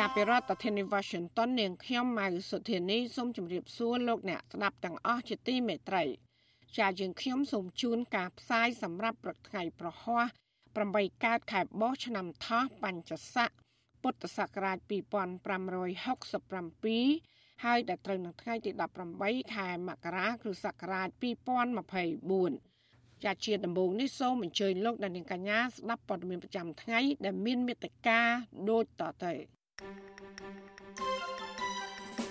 [0.00, 6.04] ចាប់ពីរដ្ឋធានី Washington នាងខ្ញុំម៉ៅសុធានីសូមជម្រាបសួរលោកអ្នកស្ដាប់ទាំងអស់ជាទីមេត្រី
[6.78, 10.24] ចាយើងខ្ញុំសូមជូនការផ្សាយសម្រាប់ព្រឹកថ្ងៃប្រហ័ស
[10.74, 13.50] 8កើតខែបោះឆ្នាំថោះបញ្ញស័ក
[14.02, 18.70] ពុទ្ធសករាជ2567ហើយដល់ត្រូវនឹងថ្ងៃទី
[19.12, 21.08] 18ខែមករាគ្រិស្តសករាជ
[22.36, 28.20] 2024ចាជាដំបូងនេះសូមអញ្ជើញលោកអ្នកនាងកញ្ញាស្ដាប់ព័ត៌មានប្រចាំថ្ងៃដែលមានមេត្តា
[28.70, 29.34] ដូចតទៅ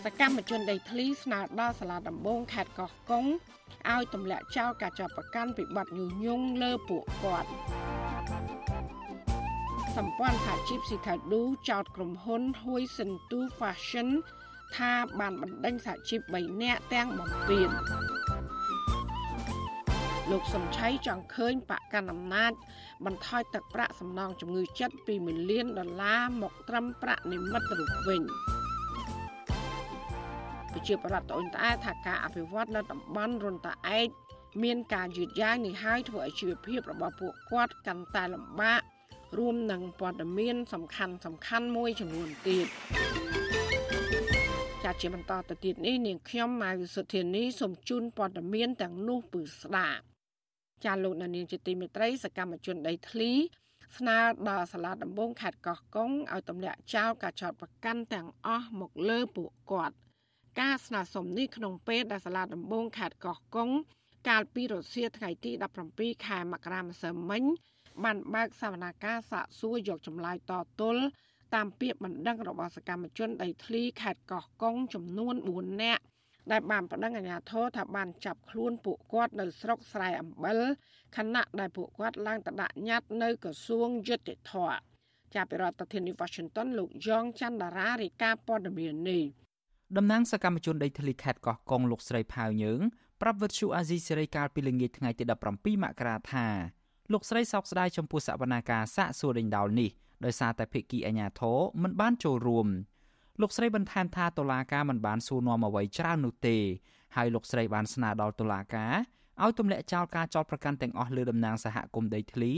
[0.04, 3.26] សកម្មជនដីធ្លីស្នើដល់សាលាដំបងខេត្តកោះកុង
[3.92, 7.50] ឲ្យទម្លាក់ចោលការចាប់ប្រកាន់ពីបទញុះញង់លើពួកគាត់
[9.96, 14.10] សម្ព័ន្ធសហជីពស៊ីខាឌូចោតក្រុមហ៊ុន Hui Sentu Fashion
[14.76, 17.70] ថាបានបណ្ដេញសហជីព3នាក់ទាំងបំពេញ
[20.32, 22.52] លោកសំឆៃចង់ឃើញបកកណ្ដាលអំណាច
[23.06, 28.22] បន្ថយទឹកប្រាក់សំណងជំងឺចិត្តពី1លានដុល្លារមកត្រឹមប្រាក់និមិត្តរូបវិញ
[30.74, 34.08] ប្រជាប្រដ្ឋត្អូញត្អែថាការអភិវឌ្ឍនៅតំបន់រុនតាឯក
[34.64, 38.82] មានការយឺតយ៉ាវនេះហើយធ្វើឲ្យជីវភាពរបស់ពួកគាត់កាន់តែលំបាក
[39.38, 42.68] រួមនឹងព័ត៌មាន សំខាន់សំខាន់មួយចំនួនទៀត
[44.84, 50.13] ចាជាបន្តទៅទៀតនេះនាងខ្ញុំម៉ៅសុធានីសូមជូនព័ត៌មានទាំងនោះពឺស្ដាប់
[50.86, 53.32] ចាលោកនាងជាទីមេត្រីសកម្មជនដីធ្លី
[53.98, 54.18] ស្នើ
[54.50, 59.96] ដល់សាលាដំបងខេត្តកោះកុងឲ្យទម្លាក់ចោលការចោទប្រកាន់ទាំងអស់មកលើពួកគាត់
[60.62, 63.70] ការស្នើសុំនេះក្នុងពេលដែលសាលាដំបងខេត្តកោះកុង
[64.30, 65.52] កាលពីរសៀលថ្ងៃទី
[65.90, 67.44] 17ខែមករាម្សិលមិញ
[68.04, 71.04] បានបើកសវនាការសាកសួរយកចម្លើយតទល់
[71.56, 76.04] តាមពាក្យបណ្ដឹងរបស់សកម្មជនដីធ្លីខេត្តកោះកុងចំនួន4នាក់
[76.52, 80.60] ដែលបានប្តឹងអាជ្ញាធរថាបានចាប់ខ្លួនពួកគាត់នៅស្រុកស្រែអំបិល
[81.18, 84.54] ខណៈដែលពួកគាត់ឡើងទៅដាក់ញត្តិនៅក្រសួងយុតិធធ
[85.36, 89.24] ចាប់ពីរដ្ឋធានី Washington លោកយ៉ងច័ន្ទដារារាយការណ៍ព័ត៌មាននេះ
[89.98, 92.82] តំណាងសកម្មជនដីធ្លីខេត្តកោះកុងលោកស្រីផាវយើង
[93.22, 96.48] ប្រាប់វិទ្យុអាស៊ីសេរីកាលពីល្ងាចថ្ងៃទី17មករាថា
[97.12, 99.90] លោកស្រីសោកស្ដាយចំពោះសវនាការសាកសួរដេញដោលនេះ
[100.26, 102.68] ដោយសារតែភិក្ខីអាញាធរមិនបានចូលរួម
[103.42, 106.58] លោកស្រីបន្ថែមថាតុលាការមិនបានសួរនាំអ្វីច្រើននោះទេ
[107.16, 108.94] ហើយលោកស្រីបានស្នើដល់តុលាការ
[109.44, 112.52] ឲ្យទម្លាក់ចោលការចោទប្រកាន់ទាំងអស់លើតំណាងសហគមន៍ដីធ្លី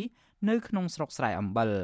[0.50, 1.69] នៅក្នុងស្រុកស្រែអំបិល។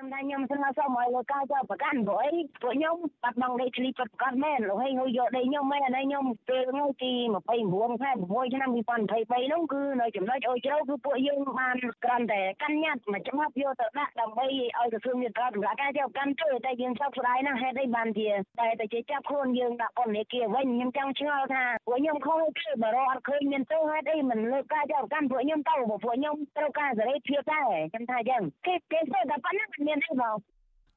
[0.00, 7.12] ខ្ញុំថាខ្ញុំស្នើសុំឲ្យលោកការចាប់ប្រកាន់ព្រោះអីពួកខ្ញុំបាត់បង់ដីធ្លីពិតប្រកបមែនលោកហេងហួយយកដីខ្ញុំមែនហើយខ្ញុំពេលថ្ងៃទី
[7.52, 8.70] 29ខែ6ឆ្នាំ
[9.10, 18.30] 2023នោះគឺនៅចំណុចអូជ្រៅគឺពួកយើងបានក្រាន់តែកាន់ញត្តិមួយច្បាប់យកទៅដាក់ដើម្បីឲ្យក្រសួងយុទ្ធសាស្ត្រសម្រាប់ការចាប់ប្រកាន់ជួយតែយើងសោកស្ដាយណាស់ហេតុអីបានជា
[18.60, 30.36] តែតែជាចាប់ខ្លួនយើងដាក់ពន្ធនាគារវិញខ្ញុំចង់ឆ្ងល់ថាពួកខ្ញុំខំគឺបើរកអត់ឃើញមានទៅហេតុអីមិនលើកការចាប់ប្រកាន់ពួកខ្ញុំទៅពួកខ្ញុំត្រូវការសេរីភាពដែរខ្ញុំថាអញ្ចឹងគេគេធ្វើតែប៉ុណ្ណឹងមានទេបង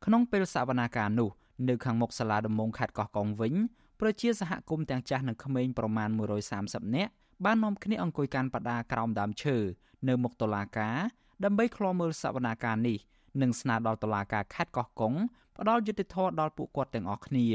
[0.05, 1.29] ក្នុងពេលសវនាការនោះ
[1.69, 3.53] នៅខាងមុខសាលាដំបងខេត្តកោះកុងវិញ
[3.99, 6.09] ប្រជាសហគមន៍ទាំងចាស់និងក្មេងប្រមាណ
[6.51, 7.11] 130នាក់
[7.45, 9.57] បាននាំគ្នាអង្គុយកាន់បដាក្រោមដើមឈើ
[10.07, 10.97] នៅមុខតុលាការ
[11.43, 12.97] ដើម្បីឃ្លាំមើលសវនាការនេះ
[13.41, 15.13] និងស្នើដល់តុលាការខេត្តកោះកុង
[15.57, 17.45] ផ្ដល់យុត្តិធម៌ដល់ពួកគាត់ទាំងអស់គ្នា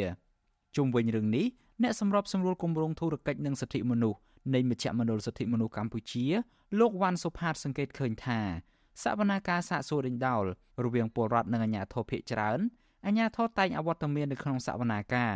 [0.76, 1.46] ជុំវិញរឿងនេះ
[1.82, 4.18] អ្នកសម្របសម្រួលគម្រោងធុរកិច្ចនិងសិទ្ធិមនុស្ស
[4.54, 6.24] នៃមជ្ឈមណ្ឌលសិទ្ធិមនុស្សកម្ពុជា
[6.78, 8.40] លោកវ៉ាន់សុផាតសង្កេតឃើញថា
[9.02, 10.44] សវនាការសាកសួរដេញដោល
[10.84, 12.58] រវាងពលរដ្ឋនិងអាជ្ញាធរភាគច្រើន
[13.06, 15.32] អាជ្ញាធរតែងអវត្តមាននៅក្នុងសវនាការ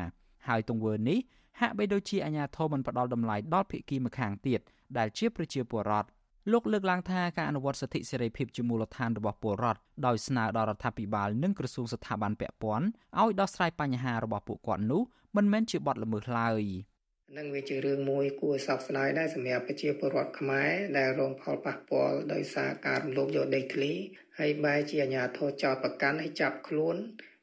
[0.49, 1.19] ហើយទង្វើនេះ
[1.61, 4.61] ហាក់បីដូចជាអាជ្ញាធរមិនផ្ដល់តម្លៃដល់ភាគីម្ខាងទៀត
[4.99, 6.09] ដែលជាប្រជាពលរដ្ឋ
[6.53, 12.87] លោកលើកឡើងថាការអនុវត្តសិទ្ធិសេរីភាពជាមូលដ្ឋានរបស់ពលរដ្ឋដោយស្នើដល់រដ្ឋាភិបាលនិងក្រសួងស្ថាប័នពាក់ព័ន្ធ
[13.21, 15.03] ឲ្យដោះស្រាយបញ្ហារបស់ពួកគាត់នោះ
[15.37, 16.63] មិនមែនជាបទល្មើសឡើយ។
[17.39, 23.93] នឹងវាជារឿងមួយគួរសោកស្ដាយដែរសម្រាប់ប្រជាពលរដ្ឋខ្មែរដែលរងផលប៉ះពាល់ដោយសារការរំលោភយកដីធ្លី
[24.39, 26.97] ហើយបែរជាអាជ្ញាធរចោទប្រកាន់ឲ្យចាប់ខ្លួន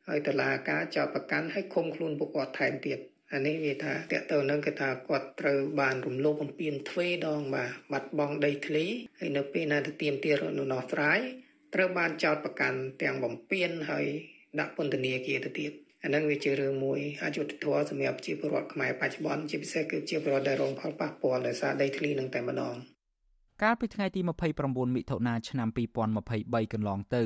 [0.07, 2.97] ហើយតុលាការចោទប្រកាន់ឲ្យឃុំខ្លួនពួកគាត់ថែមទៀត
[3.33, 8.85] អានេះវាថាតកតទៅនឹងគឺថាគាត់ត្រូវបានរំលោភបំពានទ្វេដងបាទបាត់បង់ដីធ្លី
[9.19, 11.19] ហើយនៅពេលណាទៅទៀមទារនៅនោះស្រ័យ
[11.73, 14.05] ត្រូវបានចោទប្រកាន់ទាំងបំពានហើយ
[14.59, 15.71] ដាក់ពន្ធនាគារទៅទៀត
[16.03, 22.75] អានឹងវាជារឿងមួយអយុត្តិធម៌សម្រាប់ប្រជាពលរដ្ឋខ្មែរបច្ចុប្បន្នជាពិសេសគឺជាពលរដ្ឋដែលរងផលប៉ះពាល់ដោយសារដីធ្លីនឹងតែម្ដង
[23.63, 24.21] កាលពីថ្ងៃទី
[24.57, 25.67] 29មិថុនាឆ្នាំ
[26.17, 27.23] 2023កន្លងទៅ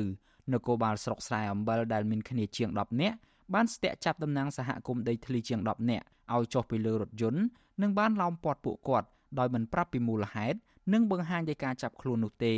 [0.52, 3.16] នគរបាលស្រុកស្រែអំបិលដែលមានគ្នាជាង10នាក់
[3.54, 7.42] បានស្ទាក់ចាប់តំណាងសហគមន៍ដីធ្លីជាង10នាក់ឲ្យចុះពីលើរថយន្ត
[7.82, 10.58] និងបានឡោមព័ទ្ធពួកគាត់ដោយមិនប្រាប់ពីមូលហេតុ
[10.92, 12.54] និងបង្ហាញដោយការចាប់ខ្លួននោះទេ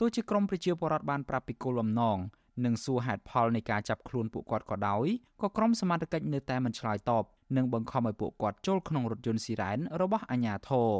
[0.00, 2.18] ទោះជាក្រមប្រជាពលរដ្ឋបានប្រាប់ពីគោលបំណង
[2.64, 5.06] និងសួរហេតុផលនៃការចាប់ខ្លួនពួកគាត់ក៏ដោយ
[5.42, 7.24] ក៏ក្រុមសមត្ថកិច្ចនៅតែមិនឆ្លើយតប
[7.56, 10.90] និងបង្ខំឲ្យពួកគាត់ចូលក្នុងរថយន្តស៊ីរ៉ែនរបស់អាជ្ញាធរ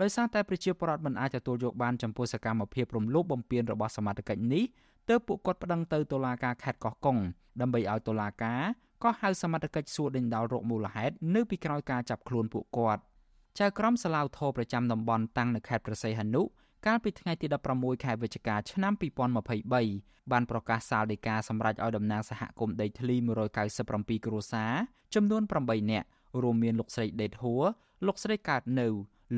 [0.00, 4.64] ដោយសារតែប្រជាពលរដ្ឋមិនអាចទទួលយកបានចំពោះសកម្មភាពរំលោភបំពានរបស់សមត្ថកិច្ចនេះ
[5.08, 7.18] ទើបពួកគាត់ប្តឹងទៅតុលាការខេត្តកោះកុង
[7.60, 8.60] ដើម្បីឲ្យតុលាការ
[9.02, 13.02] ក៏ហៅសមត្ថកិច្ចសួរដេញដោលរកមូលហេតុនៅពីក្រោយការចាប់ខ្លួនពួកគាត់
[13.60, 16.42] ចៅក្រមសាឡាវធរប្រចាំតំបន់តាំងនៅខេត្តប្រស័យហនុ
[16.86, 18.92] កាលពីថ្ងៃទី16ខែវិច្ឆិកាឆ្នាំ
[19.62, 23.16] 2023បានប្រកាសសាលដីកាសម្រាប់ឲ្យតំណាងសហគមន៍ដីធ្លី
[23.70, 24.72] 197គ្រួសារ
[25.14, 26.06] ចំនួន8នាក់
[26.42, 27.64] រួមមានលោកស្រីដេតហួរ
[28.06, 28.86] លោកស្រីកើតនៅ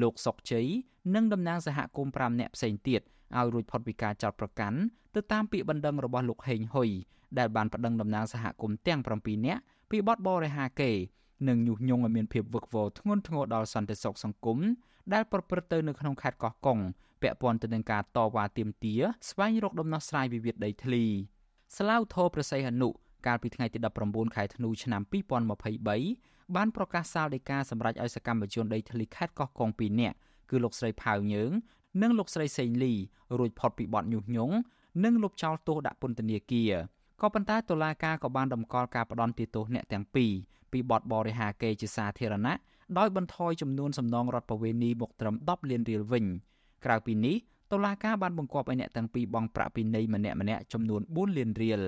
[0.03, 0.67] លោកសុកជ័យ
[1.15, 3.01] និងតំណាងសហគមន៍5នាក់ផ្សេងទៀត
[3.37, 4.79] ឲ្យរួចផុតពីការចោទប្រកាន់
[5.15, 6.91] ទៅតាមពាក្យបណ្ដឹងរបស់លោកហេងហ៊ុយ
[7.39, 9.61] ដែលបានប្តឹងតំណាងសហគមន៍ទាំង7នាក់
[9.91, 10.93] ពីបទបរិហាកេ
[11.49, 14.59] និងញុះញង់ឲ្យមានភាពវឹកវរធ្ងន់ធ្ងរដល់សន្តិសុខសង្គម
[15.13, 16.79] ដែលប្រព្រឹត្តទៅនៅក្នុងខេត្តកោះកុង
[17.25, 21.05] ពាក់ព័ន្ធទៅនឹងការតវ៉ាទាមទារស្វែងរកដំណោះស្រាយវិវាទដីធ្លី
[21.77, 22.89] ស្លាវធរប្រស័យហនុ
[23.27, 25.03] កាលពីថ្ងៃទី19ខែធ្នូឆ្នាំ
[25.79, 30.17] 2023បានប្រកាសសាលដីកាសម្រាប់ឲ្យសកម្មជនដីធ្លីខេត្តកោះកុង2នាក់
[30.51, 31.51] គឺលោកស្រីផៅញើង
[32.03, 32.93] និងលោកស្រីសេងលី
[33.39, 34.55] រួចផុតពីបទញុះញង់
[35.05, 36.73] និងលុបចោលទោសដាក់ពន្ធនាគារ
[37.21, 40.33] ក៏ប៉ុន្តែតុលាការក៏បានតម្កល់ការផ្ដន់ទោសអ្នកទាំងពីរ
[40.73, 42.55] ពីបទបរិហាកេជាសាធារណៈ
[42.99, 46.25] ដោយបន្ថយចំនួនសំណងរដ្ឋបវេនីមកត្រឹម10លានរៀលវិញ
[46.85, 47.37] ក្រៅពីនេះ
[47.73, 51.83] តុលាការបានបង្គាប់ឲ្យអ្នកទាំងពីរបង់ប្រាក់ពិន័យម្នាក់ម្នាក់ចំនួន4លានរៀល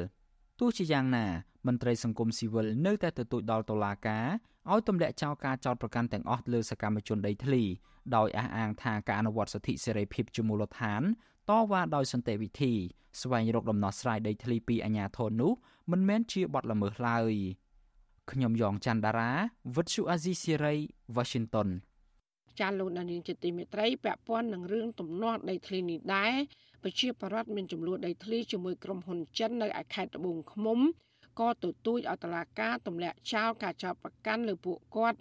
[0.61, 1.27] ទោះជាយ៉ាងណា
[1.67, 4.27] មន្ត្រីសង្គមស៊ីវិលនៅតែទទូចដល់តុលាការ
[4.71, 7.63] ឲ្យទម្លាក់ចោលការចោទប្រកាន់ទាំងអស់លើសកម្មជនដីធ្លី
[8.17, 11.03] ដោយអះអាងថាការអនុវត្តសិទ្ធិសេរីភាពជាមូលដ្ឋាន
[11.51, 12.73] តវ៉ាដោយសន្តិវិធី
[13.21, 15.53] ស្វែងរកដំណោះស្រាយដីធ្លីពីអាជ្ញាធរនោះ
[15.91, 17.33] មិនមែនជាបទល្មើសឡើយ
[18.31, 19.33] ខ្ញុំយ៉ងច័ន្ទដារា
[19.77, 20.75] វិទ្យុអាស៊ីសេរី
[21.17, 21.69] Washington
[22.61, 26.35] ចាលោកដានីងជាទីមេត្រីពាក់ព័ន្ធនឹងរឿងទំនាស់ដីធ្លីនេះដែរ
[26.83, 30.79] ប្រជាពលរដ្ឋមានចំនួនដីធ្លីជាមួយក្រុមហ៊ុនចិននៅឯខេត្តត្បូងឃ្មុំ
[31.41, 35.19] ក៏ទទូចឲ្យតុលាការទម្លាក់ចោលការចោទប្រកាន់លើពួកគាត់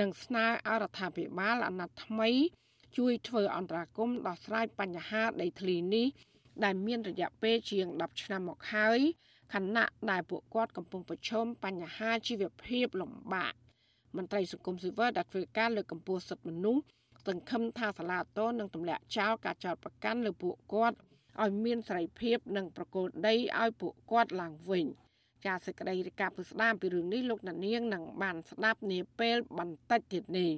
[0.00, 2.30] និងស្នើឲ្យរដ្ឋាភិបាលអាណត្តិថ្មី
[2.96, 6.06] ជួយធ្វើអន្តរាគមន៍ដោះស្រាយបញ្ហាដីធ្លីនេះ
[6.64, 9.00] ដែលមានរយៈពេលជាង10ឆ្នាំមកហើយ
[9.52, 13.54] ខណៈដែលពួកគាត់កំពុងប្រឈមបញ្ហាជីវភាពលំបាក
[14.16, 16.82] មន្ត្រីសង្គមស៊ីវិលដែលធ្វើការលើកកម្ពស់សិទ្ធិមនុស្ស
[17.26, 20.96] សង្ឃឹមថាសាលាតូននឹងទម្លាក់ចោលការចោទប្រកាន់លើពួកគាត់
[21.42, 24.86] ឲ្យមានសេរីភាពនិងប្រកល់ដីឲ្យពួកគាត់ឡើងវិញ
[25.46, 30.52] ចាសសេចក្តីរាយការណ៍ពុស្ដាមពីរឿងនេះលោកណានៀងនឹងបានស្ដាប់នាពេលបន្តិចទៀតនេះ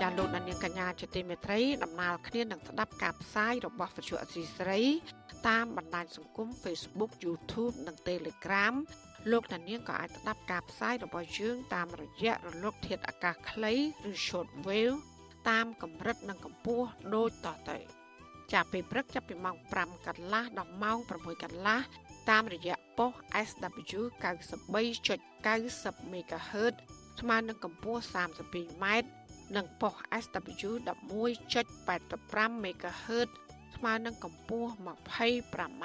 [0.00, 4.80] ចាលោកដានៀងកញ្ញាជាទីមេត្រីដំណើរគ្នានឹងស្ដាប់ការផ្សាយរបស់វិទ្យុអសីស្រី
[5.46, 8.74] តាមបណ្ដាញសង្គម Facebook YouTube និង Telegram
[9.30, 13.74] លោកអ្នកនាងក៏អាចស្ដាប់ការផ្សាយរបស់យើងតាមរយៈរលក ធាតុអាកាសខ្លី
[14.10, 14.96] ឬ Shortwave
[15.48, 17.78] តាមកម្រិតនិងកម្ពស់ដូចតទៅ
[18.52, 21.80] ចាប់ពីព្រឹកចាប់ពីម៉ោង5កន្លះដល់ម៉ោង6កន្លះ
[22.30, 23.12] តាមរយៈប៉ុស
[23.48, 26.74] SW 93.90 MHz
[27.20, 28.84] ស្មើនឹងកម្ពស់ 32m
[29.56, 33.28] និងប៉ុស SW 11.85 MHz
[33.78, 35.84] ស្មើនឹងកម្ពស់ 25m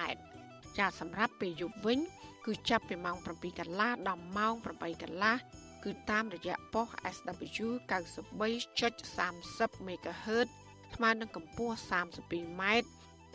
[0.78, 2.00] ចាសម្រាប់ពេលយប់វិញ
[2.46, 5.36] គឺចាប់ពីម៉ោង7កន្លះដល់ម៉ោង8កន្លះ
[5.84, 10.48] គឺតាមរយៈប៉ុស SW 93.30 MHz
[10.96, 12.64] ស្មើនឹងកម្ពស់ 32m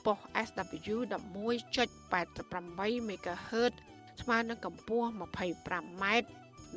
[0.06, 3.72] ប៉ុស SW 11.88 MHz
[4.22, 6.04] ស្មើនឹងកម្ពស់ 25m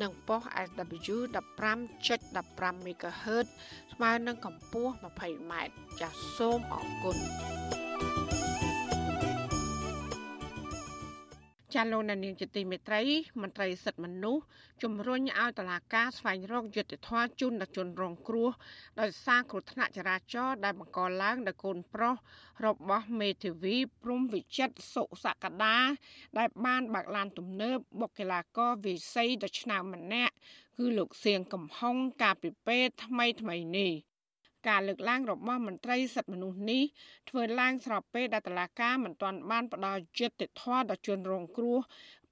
[0.01, 3.47] និងប៉ុស SW 15.15 MHz
[3.93, 5.53] ស្មើនឹងកម្ពស់ 20m
[6.01, 7.17] ចាសសូមអរគុណ
[11.75, 13.01] ចាលោកនាងជាទីមេត្រី
[13.41, 14.43] មន្ត្រីសិទ្ធិមនុស្ស
[14.83, 18.49] ជំរុញឲ្យតឡាការស្វែងរកយុត្តិធម៌ជូនដល់ជនរងគ្រោះ
[18.99, 22.15] ដោយសារគ្រោះថ្នាក់ចរាចរណ៍ដែលបង្កឡើងដោយកូនប្រុស
[22.65, 25.77] របស់មេធាវីព្រំវិចិត្រសុសក្តា
[26.37, 30.33] ដែលបានបើកឡានទំនើបបុកកីឡាករវិស័យដ៏ឆ្នើមម្នាក់
[30.77, 33.93] គឺលោកសៀងកំហុងកាលពីពេលថ្មីថ្មីនេះ
[34.67, 36.83] ការលើកឡើងរបស់មន្ត្រីសិទ្ធិមនុស្សនេះ
[37.29, 41.79] ធ្វើឡើងស្របពេលដែលតឡាការមិនទាន់បានផ្ដល់យុត្តិធម៌ដល់ជនរងគ្រោះ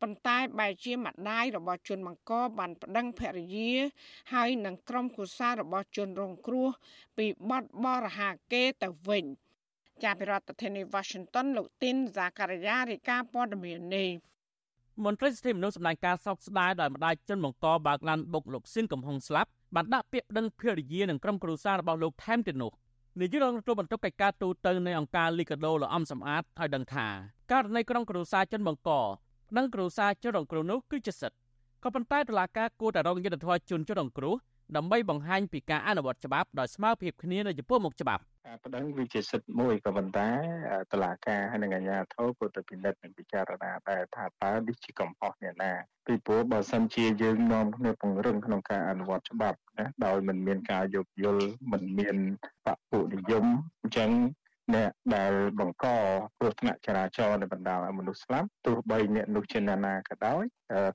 [0.02, 3.74] ប៉ុន្តែបែរជាម្ដាយរបស់ជនបង្កបានប្តឹងភរិយា
[4.34, 6.70] ហើយនឹងក្រុមគូសាររបស់ជនរងគ្រោះ
[7.18, 9.26] ពីបទបរហាកេទៅវិញ
[10.04, 14.10] ជាប្រធានាធិបតី Washington លោកទីនហ្សាការីយ៉ារាយការណ៍ព័ត៌មាននេះ
[15.06, 22.72] មន្ត្រីសិទ្ធិមនុស្សសម្ដែងការសោកស្ដាយដោយម្ដាយជនបង្កបើកឡានបុកលោកស៊ិនកំហុងស្លាប់ បានដាក់ពាក្យប្តឹងភរិយានិងក្រុមគ្រួសាររបស់លោកថែមទៀតនោះ
[23.20, 27.08] នាយករដ្ឋមន្ត្រីបន្ទុកកិច្ចការទូតទៅនៃអង្គការលីកាដូលោកអំសំអាតឲ្យដឹងថា
[27.52, 28.90] ករណីក្រុមគ្រួសារជនបង្ក
[29.58, 31.38] និងគ្រួសារជនរងគ្រោះនោះគឺជាសិទ្ធិ
[31.84, 34.36] ក៏ប៉ុន្តែតុលាការគួរតែរងយុត្តិធម៌ជូនជនរងគ្រោះ
[34.76, 38.22] ដើម្បីបង្ហាញពីការអនុវត្តច្បាប់ដោយស្មើភាពគ្នានៅចំពោះមុខច្បាប់
[38.52, 40.30] ការប្តឹងវាជាសិទ្ធិមួយក៏ប៉ុន្តែ
[40.92, 45.72] តឡាការហើយនឹងអាជ្ញាធរគួរតែពិនិត្យនិងពិចារណាដែរថាតើនេះជាកំហុសអ្នកណា
[46.08, 52.18] ពីព្រោះបើសិនជាយើងនាំគ្នាពង្រឹងក្នុងការអនុវត្តច្បាប់ណាដោយមិនមានការយោគយល់មិនមាន
[52.66, 53.46] បពុនិយម
[53.82, 54.10] អញ្ចឹង
[54.76, 55.86] អ្នកដែលបង្ក
[56.38, 60.44] គ្រោះថ្នាក់ចរាចរណ៍នៅបណ្ដាលឲ្យមនុស្សស្លាប់ទោះបីអ្នកនោះជាអ្នកណាក៏ដោយ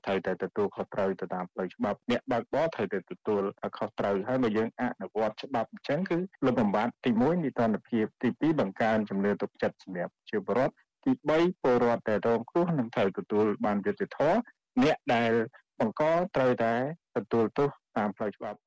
[0.05, 3.41] ត្រូវតែទទួលខុសត្រូវទៅតាមផ្លូវច្បាប់អ្នកបើកបរត្រូវតែទទួល
[3.77, 10.71] ខុសត្រូវហើយបើយើងអនុវត្តច្បាប់អញ្ចឹងគឺលុបបំបាត់ទី1នីតិរដ្ឋភាពទី2បង្កើនជំនឿទុកចិត្តសម្រាប់ជាបរិបទ
[11.05, 14.37] ទី3ពលរដ្ឋដែលរងគ្រោះនឹងត្រូវទទួលបានយុត្តិធម៌
[14.83, 15.31] អ្នកដែល
[15.79, 16.03] បង្ក
[16.35, 16.73] ត្រូវតែ
[17.15, 18.57] ទទួលទោសតាមផ្លូវច្បាប់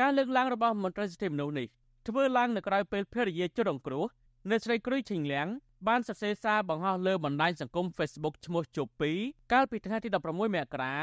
[0.00, 1.66] ការលើកឡើងរបស់មន្ត្រីសិទ្ធិមនុស្សនេះ
[2.08, 4.04] ធ្វើឡើងនៅក្រៅពេលភរិយាជនរងគ្រោះ
[4.49, 5.47] អ្នកស្រីគ្រុយឈិងលៀង
[5.87, 8.91] បានសរសេរសារបង្ហោះលើបណ្ដាញសង្គម Facebook ឈ្មោះជប់
[9.21, 10.95] 2កាលពីថ្ងៃទី16មករា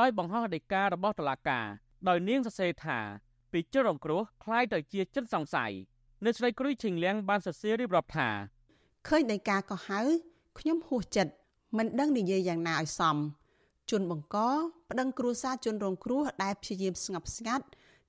[0.00, 1.66] ដោយបង្ហោះដីការបស់តុលាការ
[2.08, 2.98] ដោយនាងសរសេរថា
[3.52, 5.72] ពីជនរងគ្រោះคล้ายទៅជាជនសង្ស័យ
[6.24, 8.28] អ្នកស្រីគ្រុយឈិងលៀងបានសរសេររៀបរាប់ថា
[9.08, 10.00] ឃើញដីកាក៏ហៅ
[10.58, 11.32] ខ្ញុំហួសចិត្ត
[11.78, 13.16] មិនដឹងនិយាយយ៉ាងណាឲ្យសម
[13.90, 14.36] ជនបង្ក
[14.90, 17.66] ប្តឹងគ្រួសារជនរងគ្រោះដែលព្យាយាមស្ងប់ស្ងាត់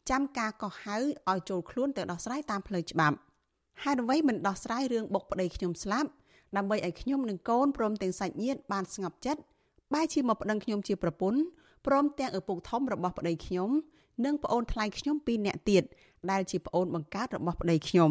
[0.09, 0.97] ចាំការកោះហៅ
[1.29, 3.17] ឲ្យចូលខ្លួនទៅដោះស្រាយតាមផ្លូវច្បាប់
[3.84, 6.10] ហេតុអ្វីមិនដោះស្រាយរឿងបុកប្តីខ្ញុំស្លាប់
[6.56, 9.40] ដើម្បីឲ្យខ្ញុំនិងកូនព្រមទាំងសាច់ញាតិបានស្ងប់ចិត្ត
[9.94, 11.40] បែរជាមកប្តឹងខ្ញុំជាប្រពន្ធ
[11.86, 13.70] ព្រមទាំងឪពុកធំរបស់ប្តីខ្ញុំ
[14.24, 15.82] និងប្អូនថ្លៃខ្ញុំពីរនាក់ទៀត
[16.30, 18.10] ដែលជាប្អូនបង្កើតរបស់ប្តីខ្ញុំ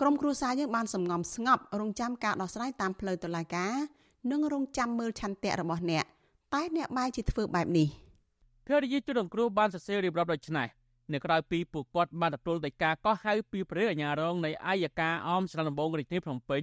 [0.00, 3.74] ក្រុមគ្រួសារយើងបានសំងំស្ងប់រងចាំការដោះស្រាយតាមផ្លូវតុលាការ
[4.30, 6.04] និងរងចាំមើលឆន្ទៈរបស់អ្នក
[6.54, 7.88] តែអ្នកបែរជាធ្វើបែបនេះ
[8.66, 10.68] ភរិយាជនរងគ្រោះបានសរសេររៀបរាប់ដូចនេះ
[11.12, 16.62] នៅក្រៅពីពួកគាត់បានទទួលដីកាកោះហៅពីព្រះអាជ្ញារងនៃអាយកាអមស្រុកដំបងរាជធានីភ្នំពេញ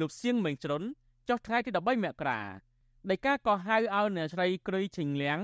[0.00, 0.82] លោកសៀងមេងជ្រុន
[1.28, 2.40] ចុះថ្ងៃទី13មករា
[3.10, 5.38] ដីកាកោះហៅឲ្យអ្នកស្រីគ្រីឈិងលៀង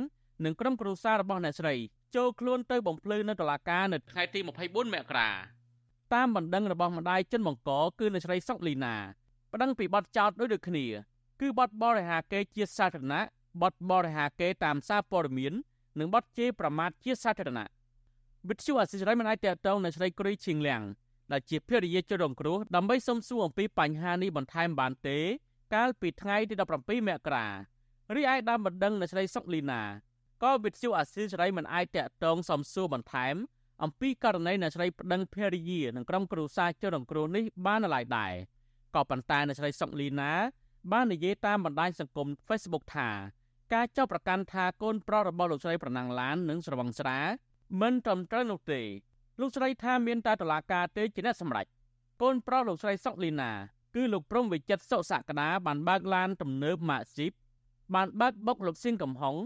[0.44, 1.74] និងក្រុមគ្រួសាររបស់អ្នកស្រី
[2.16, 5.30] ចូលខ្លួនទៅបំភ្លឺនៅតុលាការនៅថ្ងៃទី24មករា
[6.14, 8.94] តាមបណ្ដឹងរបស់ម្ដាយចិនបង្កគឺអ្នកស្រីសុកលីណា
[9.52, 10.86] ប្តឹងពីបទចោទដូចដូចគ្នា
[11.40, 13.20] គឺបទបរិហាកេរជាសាធារណៈ
[13.62, 15.52] បទបរិហាកេរតាមសារព័ត៌មាន
[15.98, 17.68] និងបទជេរប្រមាថជាសាធារណៈ
[18.48, 20.82] វិទ្យុអសិរ័យមិនអាចតតងនៅស្រីគ្រីឈៀងលៀង
[21.32, 25.18] ដែលជាភរិយាជនរងគ្រោះដើម្បីសុំសួរអំពីបញ្ហានេះបន្ថែមបានទេ
[25.74, 27.46] កាលពីថ្ងៃទី17មករា
[28.16, 29.82] រីឯដើមបណ្ដឹងនៅស្រីសុកលីណា
[30.42, 33.34] ក៏វិទ្យុអសិរ័យមិនអាចតតងសំសួរបន្ថែម
[33.82, 38.34] អំពីករណីអ្នកស្រីប្តឹងភរិយានិងក្រុមគ្រួសារជនរងគ្រោះនេះបានឡើយដែរ
[38.94, 40.32] ក៏ប៉ុន្តែអ្នកស្រីសុកលីណា
[40.92, 43.10] បាននិយាយតាមបណ្ដាញសង្គម Facebook ថា
[43.74, 47.18] ការចោទប្រកាន់ថាកូនប្រុសរបស់លោកស្រីប្រណាំងឡាននិងស្រវឹងស្រា
[47.78, 48.80] មិនត្រឹមត្រូវនោះទេ
[49.40, 51.66] លោកស្រីថាមានតែតឡាការទេជាអ្នកសម្រេច
[52.22, 53.50] កូនប្រុសលោកស្រីសុកលីណា
[53.94, 57.32] គឺលោកព្រំវិចិត្រសុសក្តាបានបើកឡានទំនើបម៉ាកស៊ីប
[57.94, 59.36] បានបើកបុកលោកសៀងកំហុង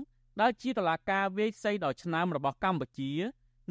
[0.40, 3.10] ដែលជាតឡាការវាយសីដល់ឆ្នាំរបស់កម្ពុជា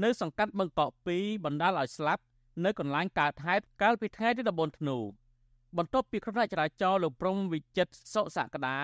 [0.03, 2.23] នៅសង្កាត់បឹងកក់2បណ្ដាលឲ្យស្លាប់
[2.65, 4.97] នៅកន្លែងកើតហេតុកាលពីថ្ងៃទី14ធ្នូ
[5.77, 8.77] បន្ទាប់ពីគ្រោះថ្នាក់ចរាចរណ៍លោកព្រំវិចិត្រសុសក្តា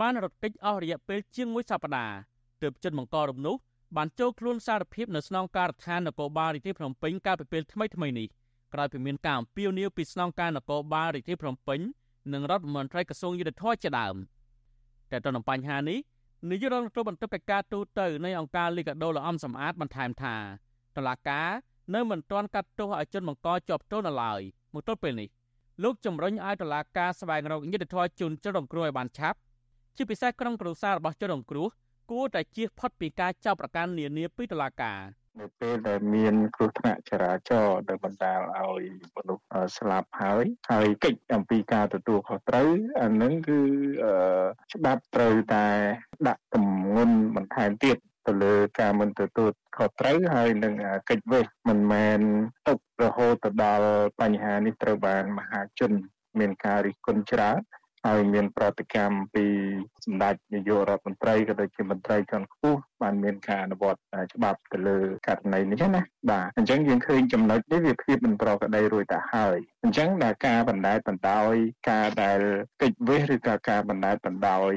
[0.00, 2.16] បានរត់គេចអស់រយៈពេលជាង1សប្តាហ៍
[2.62, 3.56] ទើបជនបង្ករំនោះ
[3.96, 8.28] បានចូលខ្លួនសារភាពនៅស្នងការដ្ឋាននគរបាលរាជធានីភ្នំពេញកាលពីពេលថ្មីថ្មីនេះ
[8.74, 11.80] ក្រោយពីមានការអំពាវនាវពីស្នងការនគរបាលរាជធានីភ្នំពេញ
[12.32, 14.14] និងរដ្ឋមន្ត្រីក្រសួងយុទ្ធភ័ពជាដើម
[15.10, 15.98] តែទៅនឹងបញ្ហានេះ
[16.50, 20.36] នាយករដ្ឋមន្ត្រីបន្ទុកកិច្ចការទូតទៅនៃអង្គការលីកាដូលអំសំអាតបន្ថែមថា
[20.96, 21.42] តឡាកា
[21.94, 24.40] នៅមិនទាន់កាត់ទោសឲ្យជនបង្កជាប់ទោសនៅឡើយ
[24.74, 25.28] មកទល់ពេលនេះ
[25.82, 29.38] លោកជំរុញឲ្យតឡាកាស្វែងរកយុត្តិធម៌ជូនជនរងគ្រោះឲ្យបានឆាប់
[29.96, 31.68] ជាពិសេសក្រុមគ្រួសាររបស់ជនរងគ្រោះ
[32.10, 35.00] គួរតែជៀសផុតពីការចាប់ប្រកាន់នានាពីតុលាការ
[35.40, 38.82] នៅពេលដែលមានគ្រោះថ្នាក់ចរាចរណ៍ដែលបណ្ដាលឲ្យ
[39.16, 39.44] មនុស្ស
[39.78, 42.68] ស្លាប់ហើយហើយកិច្ចអំពីការទទួលខុសត្រូវ
[43.02, 43.60] អានឹងគឺ
[44.74, 45.66] ច្បាប់ត្រូវតែ
[46.28, 50.74] ដាក់ទម្ងន់បន្ថែមទៀតទៅលើការមិនទទួលខុសត្រូវហើយនឹង
[51.10, 52.20] កិច្ចវេះមិនមែន
[52.68, 53.88] ទុករហូតទៅដល់
[54.20, 55.92] បញ្ហានេះត្រូវបានមហាជន
[56.38, 57.58] មានការរិះគន់ច្រើន
[58.06, 59.46] ហើយមានប្រតិកម្មពី
[60.04, 64.00] សម្ដេចនាយករដ្ឋមន្ត្រីក៏ដូចជាមន្ត្រីជាន់ខ្ពស់បានមានការអនុវត្ត
[64.34, 71.54] ច្បាប់ទៅលើករណីនេះណាបាទអញ្ចឹងយើងឃើញចំណុចនេះវាភាពមិនប្រក្រតីរួចទៅហើយអញ្ចឹងដែលការបណ្តែតបណ្ដោយ
[71.90, 72.40] ការដែល
[72.82, 74.72] កិច្ចវេះឬក៏ការបណ្តែតបណ្ដោយ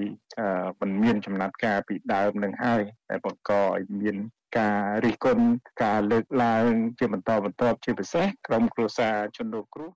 [0.81, 4.17] មិនមានចំណាត់ការពីដើមនឹងហើយតែបង្កឲ្យមាន
[4.59, 5.45] ការរិះគន់
[5.83, 9.91] ការលើកឡើងជាបន្តបន្ទាប់ជាពិសេសក្រុមគ្រួសារជនរងគ្រោះ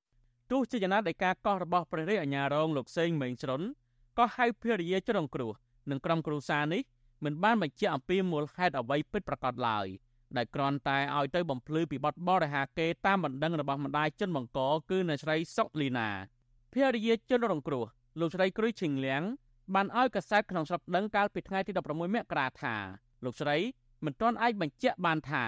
[0.52, 3.62] ទោះជាយ៉ាងណាដោយការកោះរបស់ព្រះរាជអាជ្ញារងលោកសេងមេងជ្រុន
[4.18, 5.52] ក៏ហៅភរិយាជ្រុងគ្រោះ
[5.90, 6.82] និងក្រុមគ្រួសារនេះ
[7.26, 9.88] មិនបានបញ្ជាក់អំពីមូលហេតុអ្វីពិតប្រាកដឡើយ
[10.38, 16.10] ដែលគ្រាន់តែឲ្យទៅបំភ្លឺពីបទបរិហាកេរតាមបណ្ដឹងរបស់ម្ដាយជនបង្កគឺអ្នកស្រីសុកលីណា
[16.74, 17.86] ភរិយាជនរងគ្រោះ
[18.20, 19.24] លោកស្រីគ្រុយឈិងលៀង
[19.76, 22.76] បានឲ្យកសែតក្នុងស្រុកដឹងកាលពីថ្ងៃទី16មករាថា
[23.26, 23.58] លោកស្រី
[24.06, 25.46] មិនទាន់អាចបញ្ជាក់បានថា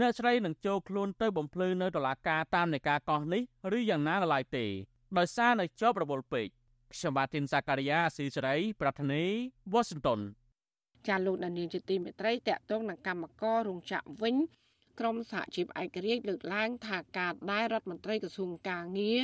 [0.00, 3.42] អ្នកស្រីនឹងចូលខ្លួនទៅបំភ្លឺនៅតុលាការតាមនៃការកោះនេះ
[3.76, 4.64] ឬយ៉ាងណាឡើយទេ
[5.18, 6.46] ដោយសារនៅជាប់រវល់ពេក
[6.92, 9.24] ខ្ញុំបាទទីនសាការីយ៉ាស៊ីសេរី ប្រធានី
[9.72, 10.20] វ៉ាស៊ីនតោន
[11.08, 14.34] ចាលោកដានៀងជាទីមេត្រីតកតងនឹងកម្មកររោងចក្រវិញ
[15.00, 19.20] ក្រមសហជីពឯករាជ្យលើកឡើងថាការដែលរដ្ឋមន្ត្រីក្រសួងកាងារ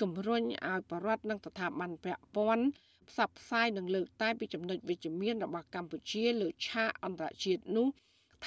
[0.00, 2.64] ជំរុញឲ្យបរដ្ឋនិងស្ថាប័នពាក់ព័ន្ធ
[3.08, 7.86] ផ្សព្វផ្សាយនិងលើកតែពីចំណុចវិជ្ជមានរបស់កម្ពុជាលើឆាកអន្តរជាតិនោះ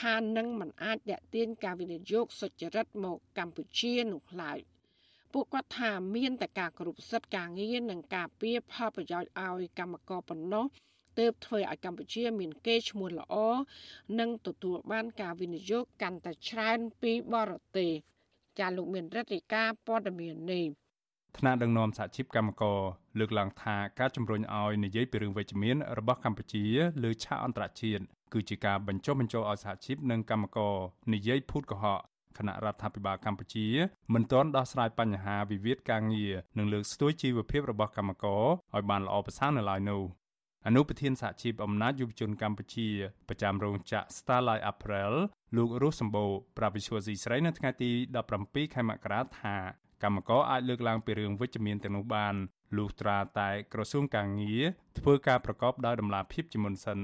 [0.01, 4.59] ថានឹងមិនអាចតេទៀងការវិនិយោគសុចរិតមកកម្ពុជានោះឡើយ
[5.33, 10.65] ពួកគាត់ថាមានតែការគ្រប់សិទ្ធិការងារនិងការពៀផលប្រយោជន៍ឲ្យកម្មករប៉ុណ្ណោះ
[11.19, 13.35] ទើបធ្វើឲ្យកម្ពុជាមានកេរ្តិ៍ឈ្មោះល្អ
[14.19, 17.91] និងទទួលបានការវិនិយោគកាន់តែច្រើនពីបរទេស
[18.59, 20.65] ចាលោកមានរដ្ឋាភិការព័ត៌មាននេះ
[21.37, 22.79] ថ្នាក់ដឹកនាំសហជីពកម្មករ
[23.19, 26.63] លើកឡើងថាការជំរុញឲ្យនិយាយពីរឿងវិជ្ជមានរបស់កម្ពុជា
[27.03, 30.75] លើឆាកអន្តរជាតិ គឺជាការបញ្ចុះបញ្ចូលឲ្យសហជីពនិងកម្មករ
[31.13, 31.99] និយាយភូតកុហក
[32.37, 33.67] គណៈរដ្ឋាភិបាលកម្ពុជា
[34.13, 38.43] មិនទាន់ដោះស្រាយបញ្ហាវិវាទការងារនិងលើកស្ទួយជីវភាពរបស់កម្មករ
[38.75, 40.03] ឲ្យបានល្អប្រសើរនៅឡើយនោះ
[40.67, 42.87] អនុប្រធានសហជីពអំណាចយុវជនកម្ពុជា
[43.27, 45.15] ប្រចាំរោងចក្រ Starlight Apparel
[45.55, 47.91] លោករស់សម្បូរប្រាប់វិសុវស៊ីស្រីនៅថ្ងៃទី
[48.31, 49.55] 17ខែមករាថា
[50.03, 52.35] កម្មករអាចលើកឡើងពីរឿងវិជ្ជមានទាំងនោះបាន
[52.77, 54.63] លុះត្រាតែក្រសួងកាងារ
[54.99, 56.99] ធ្វើការប្រកបដោយតម្លាភាពជាមុនសិន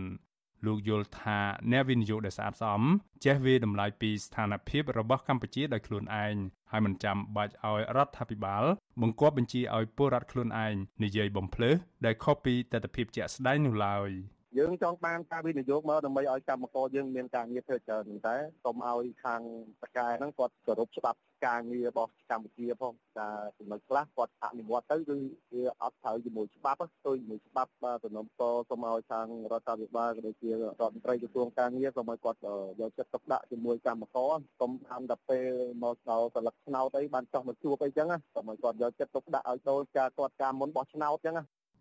[0.65, 1.39] លោកយល់ថា
[1.71, 2.81] អ្នកវិនិយោគដែលស្អាតស្អំ
[3.25, 6.35] ចេះវាតម្លៃពីស្ថានភាពរបស់កម្ពុជាដោយខ្លួនឯង
[6.71, 8.63] ហើយមិនចាំបាច់ឲ្យរដ្ឋាភិបាល
[9.01, 14.09] បង្គាប់បញ្ជាឲ្យពលរដ្ឋខ្លួនឯងនិយាយបំភ្លើសដែលខុសពីទស្សនវិជ្ជាជាក់ស្ដែងនោះឡើយ។
[14.59, 19.41] យើងចង់បានការវិនិយោគមកដើម្បីឲ្យកម្មករយើងមានការងារធ្វើច្រើនតែសូមឲ្យខាង
[19.81, 25.17] សកែហ្នឹងគាត់គោរពច្បាប់ការងាររបស់កម្ពុជាផងតែចំណុចខ្លះគាត់អនុវត្តទៅគឺ
[25.53, 27.71] វាអត់ត្រូវជាមួយច្បាប់ទៅជាមួយច្បាប់
[28.03, 32.39] សំណុំពរសូមឲ្យខាងរដ្ឋាភិបាលក៏ដូចជារដ្ឋមន្ត្រីក្រសួងការងារសូមឲ្យគាត់
[32.81, 35.51] យកចិត្តទុកដាក់ជាមួយកម្មករសូមតាមតែពេល
[35.83, 41.35] មកដល់សន្លឹកឆ្នោតអីបានចោះមកជួបអីចឹងសូមឲ្យគាត់យកចិត្តទុកដាក់ឲ្យចូលការគាត់ការមុនបោះឆ្នោតចឹង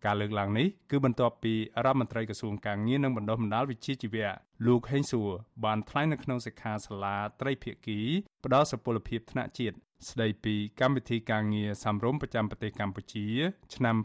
[0.05, 1.53] ការលើកឡើងនេះគឺបន្ទាប់ពី
[1.85, 4.29] រដ្ឋមន្ត្រីក្រសួងកាងារនិងបណ្ដុះបណ្ដាលវិជ្ជាជីវៈ
[4.67, 5.29] លោកហេងសួរ
[5.65, 7.99] បានថ្លែងនៅក្នុងសិក្ខាសាលាត្រីភិក្ខី
[8.45, 9.75] ផ្ដល់សុពលភាពថ្នាក់ជាតិ
[10.09, 13.27] ស្ដីពីកម្មវិធីការងារសម្រុំប្រចាំប្រទេសកម្ពុជា
[13.75, 13.95] ឆ្នាំ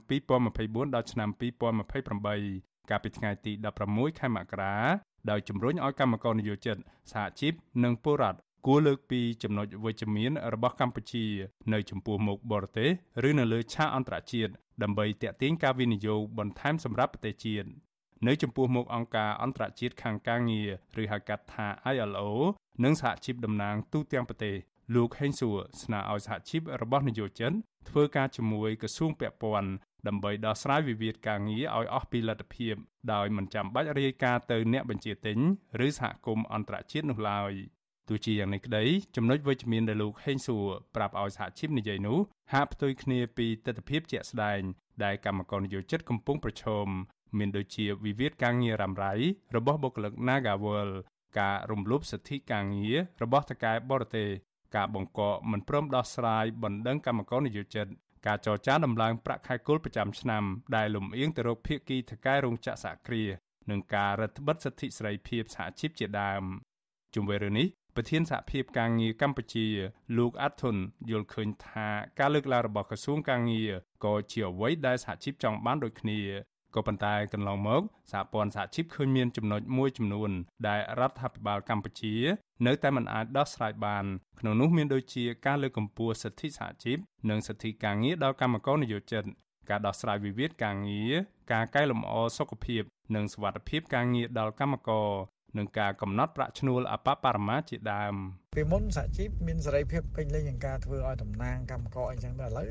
[0.43, 3.53] 2024ដល់ឆ្នាំ2028កាលពីថ្ងៃទី
[3.87, 4.77] 16ខែមករា
[5.31, 6.77] ដោយជំរុញឲ្យកម្មករនិយោជិត
[7.13, 7.53] សហជីព
[7.85, 11.27] និងពលរដ្ឋ គួរលើកពីចំណុចវិជ្ជមានរបស់កម្ពុជា
[11.73, 12.91] នៅចំពោះមុខបរទេស
[13.29, 17.69] ឬនៅលើឆាកអន្តរជាតិដើម្បីទាក់ទាញការវិនិយោគបន្ថែមសម្រាប់ប្រទេសជាតិ
[18.27, 20.71] នៅចំពោះមុខអង្គការអន្តរជាតិខាងការងារ
[21.03, 22.31] ឬហៅកាត់ថា ILO
[22.85, 24.57] និងសហជីពតំណាងទូទាំងប្រទេស
[24.95, 27.53] លោកហេងសួរស្នើឲ្យសហជីពរបស់នយោជិត
[27.89, 29.71] ធ្វើការជាមួយក្រសួងពាក់ព័ន្ធ
[30.09, 32.75] ដើម្បីដោះស្រាយវិវាទការងារឲ្យអស់ពីលទ្ធភាព
[33.13, 35.39] ដោយមិនចាំបាច់រាយការណ៍ទៅអ្នកបញ្ជាទិញ
[35.87, 37.53] ឬសហគមន៍អន្តរជាតិនោះឡើយ។
[38.11, 38.85] ទោះជាយ៉ាងនេះក្តី
[39.17, 42.19] ចំណុចវិជ្ជមានដែលលោកហេងសួរប្រាប់ឲ្យសហជីពនិយាយនោះ
[42.53, 44.61] ហាក់ផ្ទុយគ្នាពីទស្សនវិជ្ជាជាក់ស្ដែង
[45.05, 46.87] ដែលកម្មករនិយោជិតកំពុងប្រឈម
[47.39, 49.15] មានដូចជាវិវាទការងាររ៉ាំរ៉ៃ
[49.57, 50.91] របស់បុគ្គលិក Nagawal
[51.41, 54.29] ការរំលោភសិទ្ធិការងាររបស់ថកែបរទេស
[54.77, 57.87] ការបង្កកមិនព្រមដោះស្រាយបណ្ដឹងកម្មករនិយោជិត
[58.27, 60.45] ការចរចាដំឡើងប្រាក់ខែគោលប្រចាំឆ្នាំ
[60.77, 63.31] ដែលលំអៀងទៅរកភាគីថកែរោងចក្រសហគ្រាស
[63.71, 66.43] និងការរដ្ឋបិទសិទ្ធិសេរីភាពសហជីពជាដើម
[67.15, 69.67] ជុំវិញរឿងនេះ ប្រធានសហភាពការងារកម្ពុជា
[70.19, 70.77] លោកអាត់ធុន
[71.11, 73.71] យល់ឃើញថាការលើកឡើងរបស់ក្រសួងការងារ
[74.05, 76.21] ក៏ជាអ្វីដែលសហជីពចង់បានដូចគ្នា
[76.75, 80.31] ក៏ប៉ុន្តែកន្លងមកសហព័ន្ធសហជីពឃើញមានចំណុចមួយចំនួន
[80.69, 82.15] ដែលរដ្ឋាភិបាលកម្ពុជា
[82.67, 84.05] នៅតែមិនអាចដោះស្រាយបាន
[84.41, 86.99] ក្នុងនោះមានដូចជាការលើកកម្ពស់សិទ្ធិសហជីព
[87.31, 89.25] និងសិទ្ធិការងារដល់កម្មករនិយោជិត
[89.71, 91.13] ការដោះស្រាយវិវាទការងារ
[91.53, 92.83] ការកែលម្អសុខភាព
[93.15, 95.09] និងសុវត្ថិភាពការងារដល់កម្មករ
[95.59, 98.15] និងការកំណត់ប្រាក់ឈ្នួលអបបរមាជាដើម
[98.57, 102.69] ពីមុនសហជីពមានសេរីភាពពេញលេញក្នុងការធ្វើឲ្យតំណាងកម្មករអីចឹងទៅឥឡូវ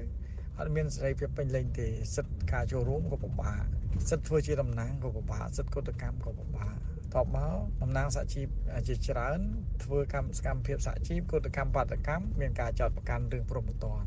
[0.59, 3.63] អត់មានសេរីភាពពេញលេញទេសិទ្ធិការចូលរួមក៏ពិបាក
[4.09, 6.73] សិទ្ធិធ្វើជាតំណាងក៏ពិបាកសិទ្ធិកុតកម្មក៏ពិបាក
[7.15, 8.47] តបមកតំណាងសហជីព
[8.87, 9.39] ជាច្រើន
[9.83, 14.03] ធ្វើកម្មសកម្មភាពសហជីពកុតកម្មបាតកម្មមានការចោតប្រកាន់រឿងព្រមត្តន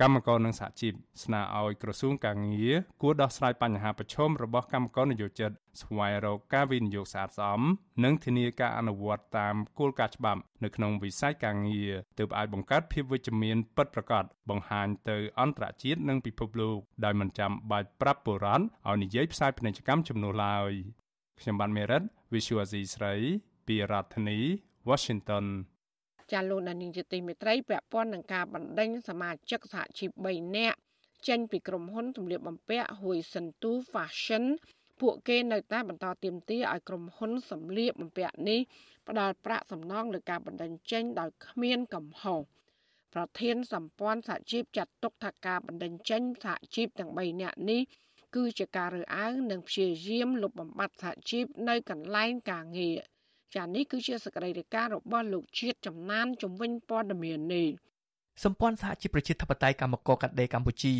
[0.00, 0.92] កម្មករនិងសហជីព
[1.24, 5.50] ស្នើឲ្យក្រសួងកាងារគួរដោះស្រាយបញ្ហាប្រឈមរបស់កម្មករនិយោជិត
[5.82, 7.60] ស្វែងរកការវិនិយោគស្អាតស្អំ
[8.04, 20.72] និងធានាការអនុវត្តតាមគោលការណ៍ច្បាប់នៅក្នុងវិស័យការងារទើបអាចបង្កើតភាពវិជ្ជមានពិតប្រាកដបង្ហាញទៅអន្តរជាតិនិងពិភពលោកដោយមិនចាំបាច់ប្រាប់បុរដ្ឋឲ្យនិយាយផ្សាយពាណិជ្ជកម្មជំនួសឡើយ
[21.40, 23.14] ខ្ញុំបានមេរិត Visual Asia ស្រី
[23.66, 24.38] ពីរដ្ឋធានី
[24.88, 25.46] Washington
[26.32, 30.78] ចាលោកនានីជាទីមេត្រីពាក់ព័ន្ធនឹងការបណ្ដេញសមាជិកសហជីព3នាក់
[31.28, 34.44] ចេញពីក្រុមហ៊ុនសម្លៀកបំពាក់ Huisentu Fashion
[35.00, 38.60] ពួកគេនៅតែបន្តទាមទារឲ្យក្រុមហ៊ុនសម្លៀកបំពាក់នេះ
[39.08, 42.40] ផ្ដល់ប្រាក់សំណងលើការបណ្តេញចេញដោយគ្មានកំហុស
[43.14, 47.82] ប្រធានសម្ព័ន្ធសហជីពចាត់ទុកថាការបណ្តេញចេញសហជីពទាំង3នាក់នេះ
[48.34, 52.98] គឺជាការរើសអើងនិងព្យាយាមលុបបំបាត់សហជីពនៅកន្លែងការងារ
[53.56, 57.68] ចានេះគឺជាសកម្មភាពរបស់លោកជាតិចំណានជំវិញព័ត៌មាននេះ
[58.44, 60.94] សម្ព័ន្ធសហជីពប្រជាធិបតេយ្យកម្មករកាត់ដេរកម្ពុជា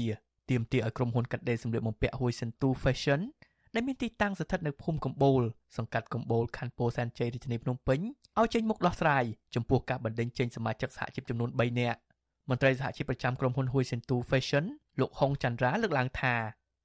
[0.51, 3.21] ទាមទារឲ្យក្រុមហ៊ុនកាត់ដេរសម្លៀកបំពាក់ Huisentu Fashion
[3.75, 5.43] ដែលមានទីតាំងស្ថិតនៅភូមិកំបូល
[5.77, 8.01] សង្កាត់កំបូលខណ្ឌពោធិ៍សែនជ័យរាជធានីភ្នំពេញ
[8.39, 11.99] ឲ្យចេញមុខដោះស្រាយចំពោះការបណ្តេញចេញសមាជិកសហជីពចំនួន3នាក់
[12.49, 14.65] មន្ត្រីសហជីពប្រចាំក្រុមហ៊ុន Hui Sentu Fashion
[15.01, 16.35] លោកហុងចន្ទរាលើកឡើងថា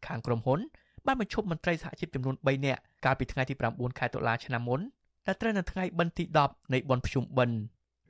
[0.07, 0.59] ខាងក្រុមហ៊ុន
[1.05, 4.81] បានបញ្ឈប់មន្ត្រីសហជីពចំនួន3នាក់កាលពីថ្ងៃទី9ខែតុលាឆ្នាំមុន
[5.25, 7.57] ដែលត្រូវនៅថ្ងៃបិណ្ឌទី10នៃបុណ្យភ្ជុំបិណ្ឌ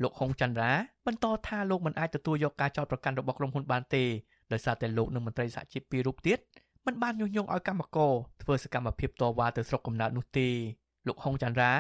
[0.02, 0.72] លោកហុងចន្ទរា
[1.08, 4.04] បន្តថាលោកមិនអាចទទួលយកការចោទប្រកាន់របស់ក្រុមហ៊ុនបានទេ
[4.52, 6.40] ដោយសារតែលោកនិងមន្ត្រីសហជីពពីររូបទៀត
[6.86, 10.48] មិនបានញុះញង់ឲ្យកម្មករធ្វើសកម្មភាពតវ៉ាទៅស្រុកកំណើតនោះទេ
[11.08, 11.74] លោកហុងចន្ទរា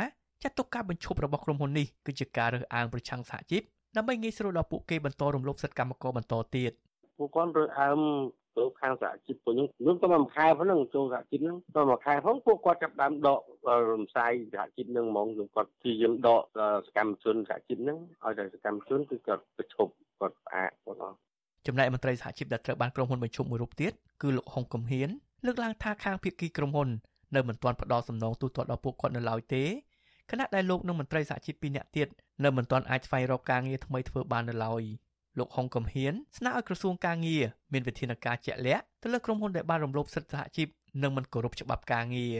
[0.43, 3.62] ចាត់ទុកការបញ្ឈប់របស់ក្រុមហ៊ុននេះគឺជាការរើសអើងប្រឆាំងសហជីព
[3.95, 6.71] ដើម្បីងាយស្រួលដល់ពួកគេបន្តរំលោភសិទ្ធិកម្មករបន្តទៀត
[7.17, 8.00] ពួកគាត់រើសអើង
[8.57, 13.39] ទៅខាងសហជីពពួកខ្ញុំខ្ញុំទៅមួយខែហ្នឹងចូលសហជីពហ្នឹងទៅមួយខែផងពួកគាត់ចាប់ដើមដក
[13.91, 16.41] រំសាយសហជីពហ្នឹងហ្មងគាត់ព្យាយាមដក
[16.87, 21.15] សកម្មជនសហជីពហ្នឹងឲ្យតែសកម្មជនគឺគាត់ប្រឈប់គាត់ផ្អាកគាត់អស់
[21.67, 23.91] ចំណែកមន្ត្រីសហជីពដែលត្រូវបានក្រុមហ៊ុនបញ្ឈប់មួយរូបទៀត
[24.21, 25.09] គឺលោកហុងកំហៀន
[25.45, 26.89] លើកឡើងថាខាងភាគីក្រុមហ៊ុន
[27.35, 29.63] នៅមិនទាន់ផ្ដល់សំណងទូទាត់ដល់ពួកគាត់នៅឡើយទេ
[30.31, 32.07] ខណៈដែលលោកនិងមន្ត្រីសហជីពពីរនាក់ទៀត
[32.43, 34.83] នៅមិនទាន់អាចស្វែងរកការងារថ្មីធ្វើបាននៅឡើយ
[35.39, 37.43] លោកហុងកំហៀនស្នើឲ្យក្រសួងការងារ
[37.74, 40.67] មានវិធានការជាក់លាក់ទៅលើក្រុមហ៊ុនដែលបានរំលោភសិទ្ធិសហជីព
[41.04, 42.38] និងមិនគោរពច្បាប់ការងារ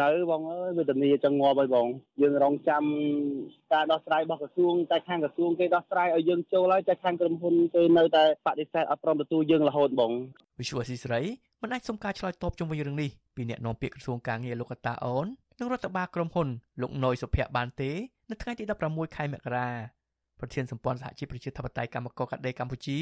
[0.00, 1.86] នៅបងអើយវេទនាចង់ងាប់ហើយបង
[2.22, 2.82] យើងរងចាំ
[3.72, 10.12] ការដោះស្រាយរបស់ក្រសួងតែខាងក្រសួងគេដោះស្រាយឲ្យយើងចូលហើយតែខាងក្រុមហ៊ុនគេនៅតែបដិសេធអត់ព្រមទទួលយើងរហូតបង
[10.60, 11.20] វិសុវស៊ីស្រី
[11.62, 15.26] មិនអាចសុំការឆ្លើយតបជុំវិញរឿងនេះពីអ្នកនាំពាក្យក្រសួងការងារលោកកតាអូន
[15.58, 16.48] និងរដ្ឋបាលក្រុមហ៊ុន
[16.82, 17.90] លោកណយសុភ័ក្របានទេ
[18.30, 19.68] នៅថ្ងៃទី16ខែមករា
[20.40, 22.98] ប្រធានសម្ព័ន្ធសហជីពប្រជាធិបតេយ្យកម្មករកាត់ដេរកម្ពុជា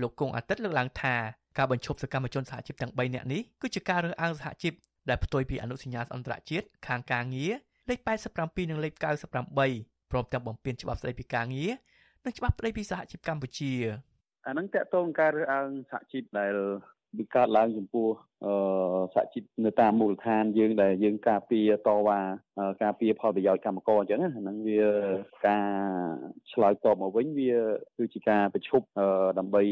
[0.00, 1.14] លោកគង់អាទិត្យលើកឡើងថា
[1.58, 4.72] ការបញ្ឈប់សកម្មជនសហជីពទាំង3នាក់នេះគឺជាការរើសអើងសហជីព
[5.08, 7.52] ដែលផ្ទុយពីអនុសញ្ញាអន្តរជាតិខាងការងារ
[7.88, 7.98] លេខ
[8.34, 8.92] 87និងលេខ
[9.52, 11.72] 98ព្រមទាំងបំពេញច្បាប់ស្តីពីការងារ
[12.24, 13.72] និងច្បាប់ស្តីពីសហជីពកម្ពុជា
[14.46, 16.54] អានឹងតកតងការរើសអើងសហជីពដែល
[17.18, 18.06] វាកើតឡើងចំពោះ
[19.14, 22.20] សហជីពនៅតាមមូលដ្ឋានយើងដែលយើងការពារតវ៉ា
[22.82, 24.82] ការពារផលប្រយោជន៍កម្មករអញ្ចឹងហ្នឹងវា
[25.48, 25.68] ការ
[26.52, 27.52] ឆ្លើយតបមកវិញវា
[27.96, 28.86] គឺជាការប្រឈប់
[29.38, 29.62] ដើម្បី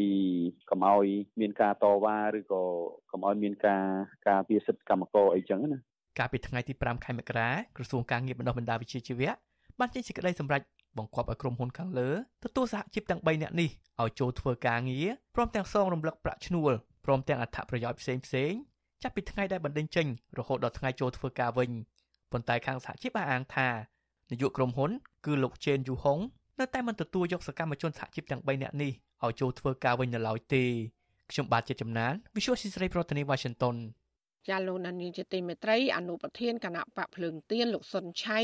[0.71, 1.07] កុំឲ្យ
[1.41, 2.63] មានការតវ៉ាឬក៏
[3.11, 3.85] កុំឲ្យមានការ
[4.29, 5.79] ការពារសិទ្ធិកម្មករអីចឹងណា
[6.19, 9.31] កាលពីថ្ងៃទី5ខែមករាក្រសួងការងារបណ្ដុះបណ្ដាលវិជ្ជាជីវៈ
[9.79, 10.63] បានចេញសេចក្តីសម្រេច
[10.99, 12.11] បង្គាប់ឲ្យក្រុមហ៊ុនខាងលើ
[12.45, 16.73] ទទួលសហជីពទាំង3នាក់នេះឲ្យចូលធ្វើការងារព្រមទាំងសងរំលឹកប្រាក់ឈ្នួល
[17.05, 18.53] ព្រមទាំងអត្ថប្រយោជន៍ផ្សេងផ្សេង
[19.03, 20.07] ចាប់ពីថ្ងៃដែលបណ្ដឹងចេញ
[20.39, 21.71] រហូតដល់ថ្ងៃចូលធ្វើការវិញ
[22.33, 23.69] ប៉ុន្តែខាងសហជីពបានអាងថា
[24.31, 24.91] នាយកក្រុមហ៊ុន
[25.27, 26.19] គឺលោកជេនយូហុង
[26.61, 28.93] នៅតែមិនទទួលយកសកម្មជនសហជីពទាំង3នាក់នេះ
[29.25, 30.65] ឲ្យចូលធ្វើការវិញនៅឡើយទេ
[31.31, 33.77] ខ្ញុំបាទជាចំណាន Visual ស៊ីស្រីប្រធានាទី Washington
[34.49, 38.41] ចាលោកនានីជាទីមេត្រីអនុប្រធានគណៈបកភ្លើងទៀនលោកសុនឆៃ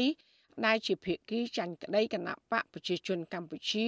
[0.66, 3.86] ដែលជាភាគីចាញ់ក្តីគណៈបកប្រជាជនកម្ពុជា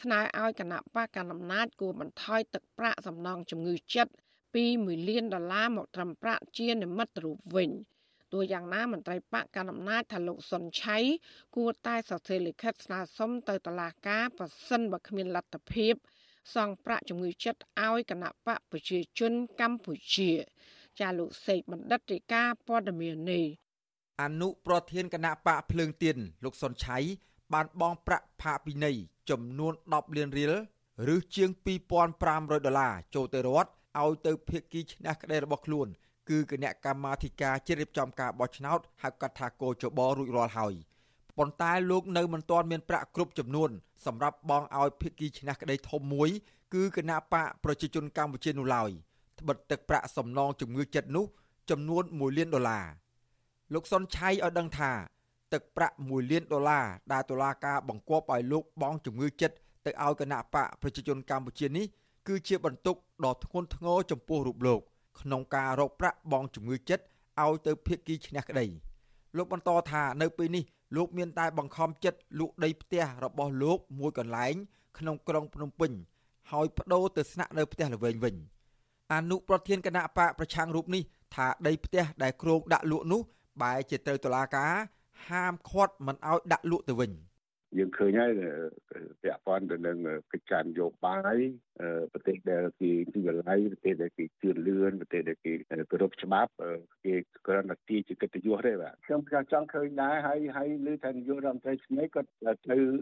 [0.00, 4.12] ស្នើឲ្យគណៈបកកណ្ដាលអំណាចគួរបន្ថយទឹកប្រាក់សំណងជំងឺចិត្ត
[4.54, 7.70] ពី1លានដុល្លារមកត្រឹមប្រាក់ជានិមិត្តរូបវិញ
[8.32, 10.98] ទោះយ៉ាងណាមន្ត្រីបកកណ្ដាលអំណាចថាលោកសុនឆៃ
[11.56, 15.94] គួរតែសរសេរលិខិតស្នើសុំទៅតុលាការប៉ះសិនបើគ្មានលទ្ធភាព
[16.54, 20.30] សងប្រាក់ជំងឺចិត្តឲ្យគណៈបកប្រជាជនកម្ពុជា
[21.00, 23.44] ចាលោកសេកបណ្ឌិតរាជការព័ត៌មាននេះ
[24.22, 26.98] អនុប្រធានគណៈបកភ្លើងទៀនលោកសុនឆៃ
[27.54, 28.96] បានបងប្រាក់ផាកពិន័យ
[29.30, 30.54] ចំនួន10លានរៀល
[31.14, 31.50] ឬជាង
[32.06, 35.88] 2500ដុល្លារចូលទៅរដ្ឋឲ្យទៅភៀកគីឈ្នះក្តីរបស់ខ្លួន
[36.28, 40.74] គឺគណៈកម្មាធិការជ្រៀបចំការបោះឆ្នោតហៅកាត់ថាកោចបរួចរាល់ហើយ
[41.38, 43.70] ប៉ុន្តែលោកនៅមិនទាន់មានប្រាក់គ្រប់ចំនួន
[44.06, 46.30] សម្រាប់បងឲ្យភៀកគីឈ្នះក្តីធំមួយ
[46.74, 48.90] គឺគណៈបកប្រជាជនកម្ពុជានោះឡើយ
[49.40, 51.26] ត្បិតទឹកប្រាក់សំណងជំងឺចិត្តនោះ
[51.70, 52.86] ចំនួន1លានដុល្លារ
[53.74, 54.92] លោកសុនឆៃឲ្យដឹងថា
[55.52, 61.86] ទឹកប្រាក់1លានដុល្លារដែលតុលាការបង្គាប់ឲ្យលោកបងជំងឺចិត្តទៅឲ្យគណៈបកប្រជាជនកម្ពុជានេះ
[62.28, 64.80] គឺជាបន្ទុកដ៏ធ្ងន់ធ្ងរចំពោះរូបលោក
[65.20, 67.04] ក្នុងការរកប្រាក់បងជំងឺចិត្ត
[67.42, 68.66] ឲ្យទៅភៀកគីឈ្នះក្តី
[69.36, 70.64] លោកបន្តថានៅពេលនេះ
[70.96, 74.54] លោកមានតែបង្ខំចិត្តលក់ដីផ្ទះរបស់លោកមួយកន្លែង
[74.98, 75.92] ក្នុងក្រុងភ្នំពេញ
[76.50, 78.34] ហើយបដូរទៅស្នាក់នៅផ្ទះល្វែងវិញ
[79.12, 81.02] អនុប្រធានគណៈបកប្រឆាំងរូបនេះ
[81.34, 83.20] ថាដីផ្ទះដែលគ្រោងដាក់លក់នោះ
[83.62, 84.72] បែរជាត្រូវតុលាការ
[85.28, 87.10] ហាមឃាត់មិនឲ្យដាក់លក់ទៅវិញ
[87.78, 88.32] យើងឃើញហើយ
[89.22, 89.96] ពាក់ព័ន្ធទៅនឹង
[90.32, 91.38] កិច្ចការនយោបាយ
[92.12, 95.52] ប្រទេសដែលគេទីវិល័យប្រទេសដែលគេជឿនលឿនប្រទេសដែលគេ
[95.90, 96.50] គោរពច្បាប់
[97.04, 97.14] គេ
[97.46, 99.20] គ្រាន់តែទាជាកិត្តិយសទេបាទខ្ញុំ
[99.52, 102.52] ចង់ឃើញដែរហើយហើយលើថានាយករដ្ឋមន្ត្រីស្មីក៏ទៅ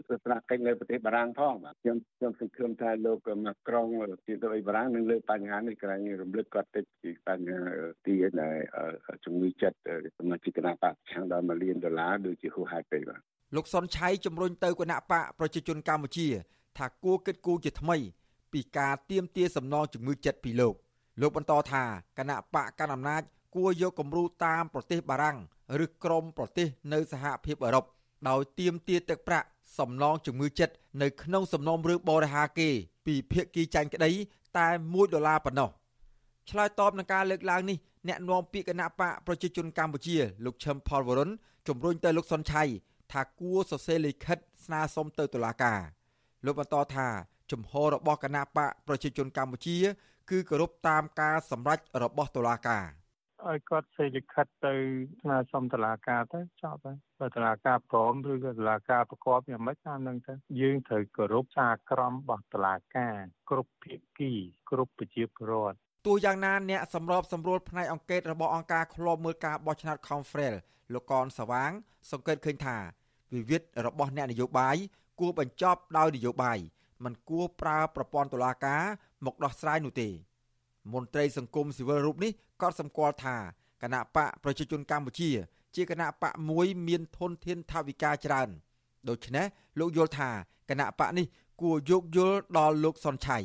[0.09, 3.87] ទស្សនកិច្ចនៅប្រទេសបារាំងផងបាទខ្ញុំខ្ញុំសង្ឃឹមថាលោកម៉ាក្រុង
[4.27, 7.59] ជាទៅអីបារាំងនឹងលើបញ្ហានេះក្រែងរំលឹកគាត់តិចពីបញ្ហា
[8.05, 8.57] ទីដែល
[9.25, 9.77] ជំងឺចិត្ត
[10.17, 13.21] សមាជិកគណៈបកឆាំងដល់1លានដុល្លារដូចជាហួសហេតុពេកបាទ
[13.55, 16.27] លោកសុនឆៃជំរុញទៅគណៈបកប្រជាជនកម្ពុជា
[16.77, 17.97] ថាគួរគិតគូរជាថ្មី
[18.53, 20.73] ពីការទៀមទាសំណងជំងឺចិត្តពីលោក
[21.21, 21.83] លោកបន្តថា
[22.17, 23.21] គណៈបកកណ្ដាលអំណាច
[23.55, 25.37] គួរយកគំរូតាមប្រទេសបារាំង
[25.85, 27.85] ឬក្រមប្រទេសនៅសហភាពអឺរ៉ុប
[28.29, 32.69] ដោយទៀមទាទឹកប្រាក់សំណងជំងឺចិត្តនៅក្នុងសំណុំរឿងបរិហាគេ
[33.05, 34.11] ពីភៀកគីចាញ់ក្តី
[34.57, 35.69] តែ1ដុល្លារប៉ុណ្ណោះ
[36.49, 41.29] ឆ្លើយតបនឹងការលើកឡើងនេះអ្នកនាំពាក្យគណៈបកប្រជាជនកម្ពុជាលោកឈឹមផលវរុន
[41.67, 42.63] ជំរុញទៅលោកសុនឆៃ
[43.13, 45.81] ថាគួរសរសេរលិខិតស្នើសុំទៅតុលាការ
[46.45, 47.07] លោកបន្តថា
[47.51, 49.77] ជំហររបស់គណៈបកប្រជាជនកម្ពុជា
[50.29, 52.85] គឺគោរពតាមការសម្រេចរបស់តុលាការ
[53.47, 54.73] ឲ្យគាត់សេលិខិតទៅ
[55.21, 63.15] ស្នើសុំតុលាការទៅចប់ហើយបើតុលាការព្រមឬក៏តុលាការប្រកបយ៉ាងម៉េចតាមនឹងទៅយើងត្រូវគោរពសារក្រមរបស់តុលាការ
[63.49, 64.31] គ្រប់ភាគី
[64.69, 70.55] គ្រប់ប្រជាពលរដ្ឋទោះយ៉ាងណាអ្នកសម្របសម្រួលផ្នែកអង្គការរបស់អង្គការឃ្លាំមើលការបោះឆ្នោត Confrel
[70.93, 71.71] លោកកនសវាង
[72.11, 72.77] សង្កេតឃើញថា
[73.33, 74.75] វិវាទរបស់អ្នកនយោបាយ
[75.19, 76.57] គួរបញ្ចប់ដោយនយោបាយ
[77.03, 78.83] មិនគួរប្រើប្រព័ន្ធតុលាការ
[79.25, 80.09] មកដោះស្រាយនោះទេ
[80.93, 83.35] មន្ត្រីសង្គមស៊ីវិលរូបនេះក៏សម្គាល់ថា
[83.83, 85.29] គណៈបកប្រជាជនកម្ពុជា
[85.75, 88.49] ជាគណៈបកមួយមានធនធានថវិកាច្រើន
[89.09, 89.45] ដូច្នេះ
[89.79, 90.29] លោកយល់ថា
[90.69, 91.25] គណៈបកនេះ
[91.61, 93.37] គួរយោគយល់ដល់លោកសុនឆៃ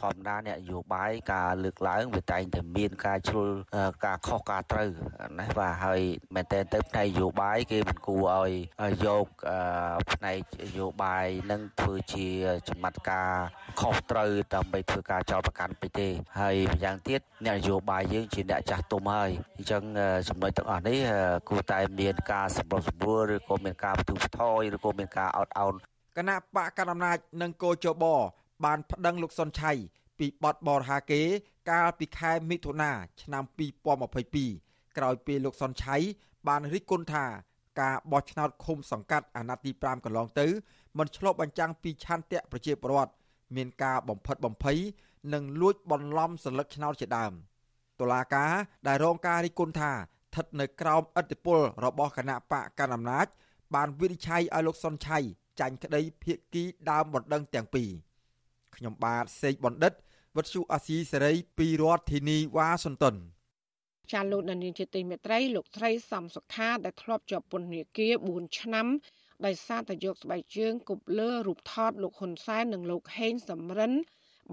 [0.00, 3.48] ធម្មតាអ្នកនយោបាយការលើកឡើងវាតែងតែមានការជ្រុល
[4.06, 4.90] ការខុសការត្រូវ
[5.38, 6.00] ណាបាទហើយ
[6.34, 8.52] មែនតើទៅផ្នែកនយោបាយគេមិនគួរឲ្យ
[9.04, 9.26] យក
[10.12, 12.28] ផ្នែកនយោបាយនឹងធ្វើជា
[12.68, 13.30] ចំណាត់ការ
[13.80, 16.08] ខុសត្រូវដើម្បីធ្វើការចោទប្រកាន់ពេកទេ
[16.40, 19.82] ហើយម្យ៉ាងទៀតអ្នកនយោបាយយើងជាអ្នកចាស់ទុំហើយអញ្ចឹង
[20.28, 20.98] ចំណុចទាំងអស់នេះ
[21.48, 25.74] គួរតែមានការសម្រុះសម្រួលឬក៏មានការផ្ទុះផ្ថយឬក៏មានការអត់ឱន
[26.18, 28.04] គណៈបកកណ្ដាលអំណាចនិងកោជប
[28.64, 29.72] បានប្តឹងលោកសុនឆៃ
[30.18, 31.22] ពីបទបរហាកេ
[31.70, 32.92] កាលពីខែមិថុនា
[33.22, 33.44] ឆ្នាំ
[34.20, 35.96] 2022ក្រោយពេលលោកសុនឆៃ
[36.48, 37.24] បានរិះគន់ថា
[37.80, 40.46] ការបោះឆ្នោតឃុំសង្កាត់អាណត្តិទី5កន្លងទៅ
[40.98, 43.12] មិនឆ្លុះបញ្ចាំងពីឆន្ទៈប្រជាពលរដ្ឋ
[43.56, 44.78] មានការបំផិតបំភ័យ
[45.34, 47.32] និងលួចបន្លំសន្លឹកឆ្នោតជាដើម
[48.00, 48.52] តុលាការ
[48.86, 53.26] ដែលរងការរិះគន់ថាស្ថិតនៅក្រោមឥទ្ធិពលរបស់គណៈបកកណ្ដាលអំណាច
[53.74, 55.18] បានវិនិច្ឆ័យឲ្យលោកសុនឆៃ
[55.60, 57.90] ចាញ់ក្តីភៀកគីដើមបណ្ដឹងទាំងពីរ
[58.78, 59.92] ខ្ញុំបាទសេកបណ្ឌិត
[60.36, 63.16] វុទ្ធុអាស៊ីសេរីពីរដ្ឋធានីវ៉ាស៊ីនតោន
[64.12, 68.86] ចាលោកនានីជាទីមេត្រីលោកស្រីសំសុខាដែលធ្លាប់ជាប់ពន្ធនាគារ4ឆ្នាំ
[69.46, 73.92] ដោយសារតែយកស្បែកជើងគប់លើរូបថតលោកហ៊ុនសែននិងលោកហេងសំរិន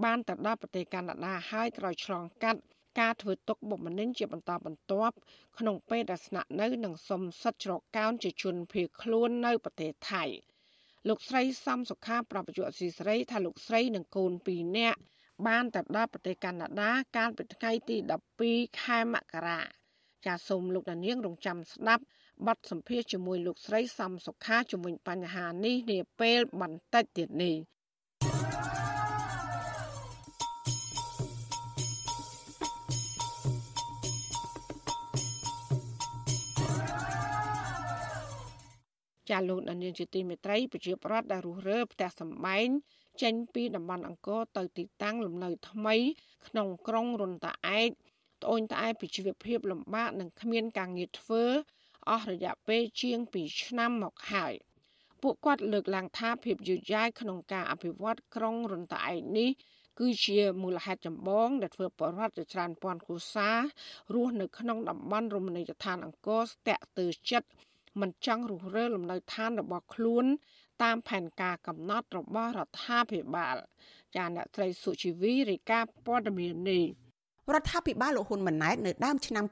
[0.04, 2.60] បានទៅដល់ប្រទេសកាណាដាហើយក្រោយឆ្លងកាត់
[3.00, 5.16] ការធ្វើទុកបុកម្នេញជាបន្តបន្ទាប់
[5.58, 10.24] ក្នុងពេលដែលស្នាក់នៅនិងសំសិទ្ធច្រកកោនជាជនភៀសខ្លួននៅប្រទេសថៃ
[11.08, 14.98] លោកស្រីសំសុខាប្រាប់បញ្ជាអសីស្រីថាលោកស្រីនិងកូន2នាក់
[15.46, 17.96] បានទៅដល់ប្រទេសកាណាដាកាលពីថ្ងៃទី
[18.42, 19.60] 12ខែមករា
[20.26, 22.04] ចាសសូមលោកដានៀងរងចាំស្ដាប់
[22.46, 27.56] បទសម្ភាសជាមួយលោកស្រីសំសុខាជំវិញបញ្ហានេះនាពេលបន្តិចទៀតនេះ
[39.30, 42.68] ចាលោកដានៀងជាទីមេត្រីប្រជាប្រដ្ឋដែលរស់រើផ្ទះសម្បែង
[43.22, 45.96] ចេញពីតំបន់អង្គរទៅទីតាំងលំនៅថ្មី
[46.48, 47.90] ក្នុងក្រុងរុនតាឯក
[48.42, 51.44] ត្អូញត្អែពីជីវភាពលំបាកនិងគ្មានការងារធ្វើ
[52.10, 54.54] អស់រយៈពេលជាង2ឆ្នាំមកហើយ
[55.22, 59.50] ពួកគាត់លើកឡើងថាភាពយឺតយ៉ាវក្នុងការអភិវឌ្ឍក្រុងរុនតាឯកនេះ
[60.00, 63.58] គឺជាមូលហេតុចម្បងដែលធ្វើបរិវត្តជាច្រើនពាន់គ្រួសារ
[64.14, 67.48] រស់នៅក្នុងតំបន់រមណីយដ្ឋានអង្គរស្ទាក់ទើចិត្ត
[68.00, 70.24] មិនចង់រុះរើលំនៅឋានរបស់ខ្លួន
[70.82, 73.56] តាមផែនការកំណត់របស់រដ្ឋាភិបាល
[74.16, 76.84] ចាអ្នកត្រីសុជីវីរាយការណ៍ព័ត៌មាននេះ
[77.54, 79.44] រដ្ឋាភិបាលលោកហ៊ុនម៉ាណែតនៅដើមឆ្នាំ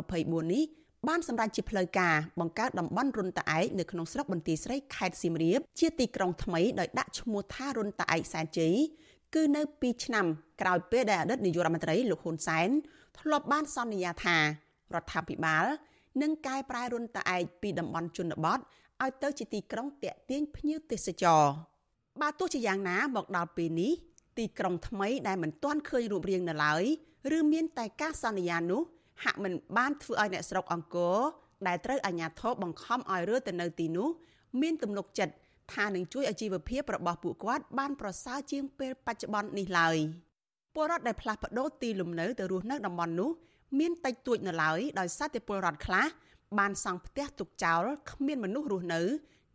[0.00, 0.64] 2024នេះ
[1.08, 8.74] បានសម្រេចជាផ្លូវការបង្កើតតំបន់រុនតាឯកនៅក្នុងស្រុកបន្ទាយស្រីខេត្តសៀមរាបជាទីក្រុងថ្មីដោយដាក់ឈ្មោះថារុនតាឯកសែនជ័យ
[9.34, 10.26] គឺនៅ2ឆ្នាំ
[10.60, 12.68] ក្រោយពេលដែលអតីតនាយករដ្ឋមន្ត្រីលោកហ៊ុនសែន
[13.18, 14.36] ធ្លាប់បានសន្យាថា
[14.94, 15.64] រដ្ឋាភិបាល
[16.22, 18.58] នឹងកែប្រែរុនតាឯកពីតំបន់ជនបទ
[19.02, 21.42] ឲ្យទៅជាទីក្រុងតាក់ទាញភ្ញៀវទេសចរ
[22.20, 23.92] បើទោះជាយ៉ាងណាមកដល់ពេលនេះ
[24.38, 26.84] ទីក្រុងថ្មីដែលមិនទាន់ឃើញរូបរាងនៅឡើយ
[27.36, 28.82] ឬមានតែការសន្យានោះ
[29.24, 31.18] ហាក់មិនបានធ្វើឲ្យអ្នកស្រុកអង្គរ
[31.66, 34.08] ដែលត្រូវអាជ្ញាធរបង្ខំឲ្យរើទៅនៅទីនោះ
[34.60, 35.34] មានទំនុកចិត្ត
[35.74, 39.96] ថានឹងជួយឲ្យជីវភាពរបស់ពួកគាត់បានប្រសើរជាងពេលបច្ចុប្បន្ននេះឡើយ
[40.74, 43.30] ពលរដ្ឋដែលផ្លាស់ប្ដូរទីលំនៅទៅរស់នៅតំបន់នោះ
[43.78, 46.06] មានតិចតួចនៅឡើយដោយសារតែពលរដ្ឋខ្លះ
[46.58, 49.00] បានសង់ផ្ទះទុកចោលគ្មានមនុស្សរស់នៅ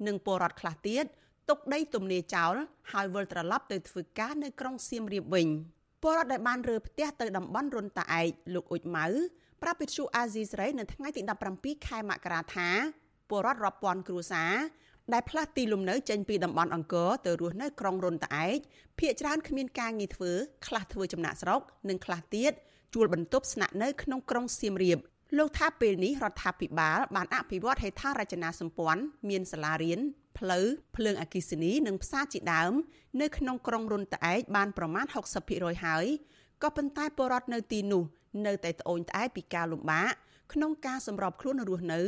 [0.07, 1.05] និងពលរដ្ឋខ្លះទៀត
[1.49, 2.53] ទុកដីទំនេរចោល
[2.91, 5.47] ហើយវិលត្រឡប់ទៅធ្វើការនៅក្រុងសៀមរាបវិញ
[6.01, 9.07] ពលរដ្ឋដែលបានរើផ្ទះទៅតំបន់រុនតាឯកលោកអ៊ុចម៉ៅ
[9.61, 11.21] ប្រាប់វិទ្យុអាស៊ីសេរីនៅថ្ងៃទី
[11.55, 12.69] 17ខែមករាថា
[13.29, 14.53] ពលរដ្ឋរាប់ពាន់គ្រួសារ
[15.13, 18.57] ដែលផ្លាស់ទីលំនៅចេញពីតំបន់អង្គរទៅរស់នៅក្រុងរុនតាឯក
[18.99, 20.31] ភ ieck ច្រើនគ្មានការងារធ្វើ
[20.67, 22.53] ខ្លះធ្វើចំណាក់ស្រុកនិងខ្លះទៀត
[22.95, 24.99] ជួលបន្ទប់ស្នាក់នៅក្នុងក្រុងសៀមរាប
[25.37, 29.99] លោកថាពេលនេះរដ្ឋាភិបាលបានអភិវឌ្ឍហេដ្ឋារចនាសម្ព័ន្ធមានសាលារៀន
[30.37, 32.73] ផ្លូវភ្លើងអគ្គិសនីនិងផ្សារជាដើម
[33.21, 35.05] នៅក្នុងក្រុងរុនត្អែកបានប្រមាណ
[35.45, 36.05] 60%ហើយ
[36.63, 38.03] ក៏ប៉ុន្តែពលរដ្ឋនៅទីនោះ
[38.45, 40.11] នៅតែត្អូញត្អែពីការលំបាក
[40.53, 42.01] ក្នុងការសម្របខ្លួនរស់នៅ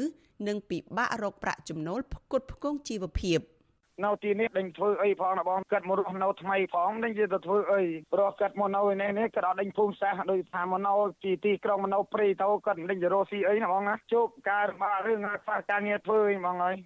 [0.47, 3.39] និងពិបាករកប្រាក់ចំណូលផ្គត់ផ្គង់ជីវភាព។
[4.04, 10.94] នៅទីនេះដេញធ្វើអីផងណាបងកាត់មករស់នៅថ្មីផងដេញជាទៅធ្វើអីព្រោះកាត់មកនៅឯនេះនេះក៏អត់ដេញភូមិសាស្ត្រដូចថាមកនៅ
[11.24, 16.76] ទីទីក្រុងមកនៅព្រៃទៅកាត់ដេញទៅរស់ស៊ីអីណាបងណាជួបការរបស់រឿងខ្វះការងារធ្វើអីបងអើយ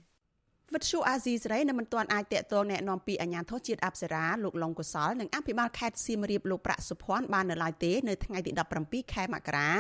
[0.75, 8.51] វិទ្យុអាស៊ីសេរីនៅមិនទាន់អាចតាក់ទងแนะនាំពីអាជ្ញាធរជាតិអប្សរាលោកលងកុសលនិងអភិបាលខេត្តសៀមរាបលោកប្រាក់សុភ័ណ្ឌបាននៅឡើយទេនៅថ្ងៃទី
[8.83, 9.71] 17ខែមករា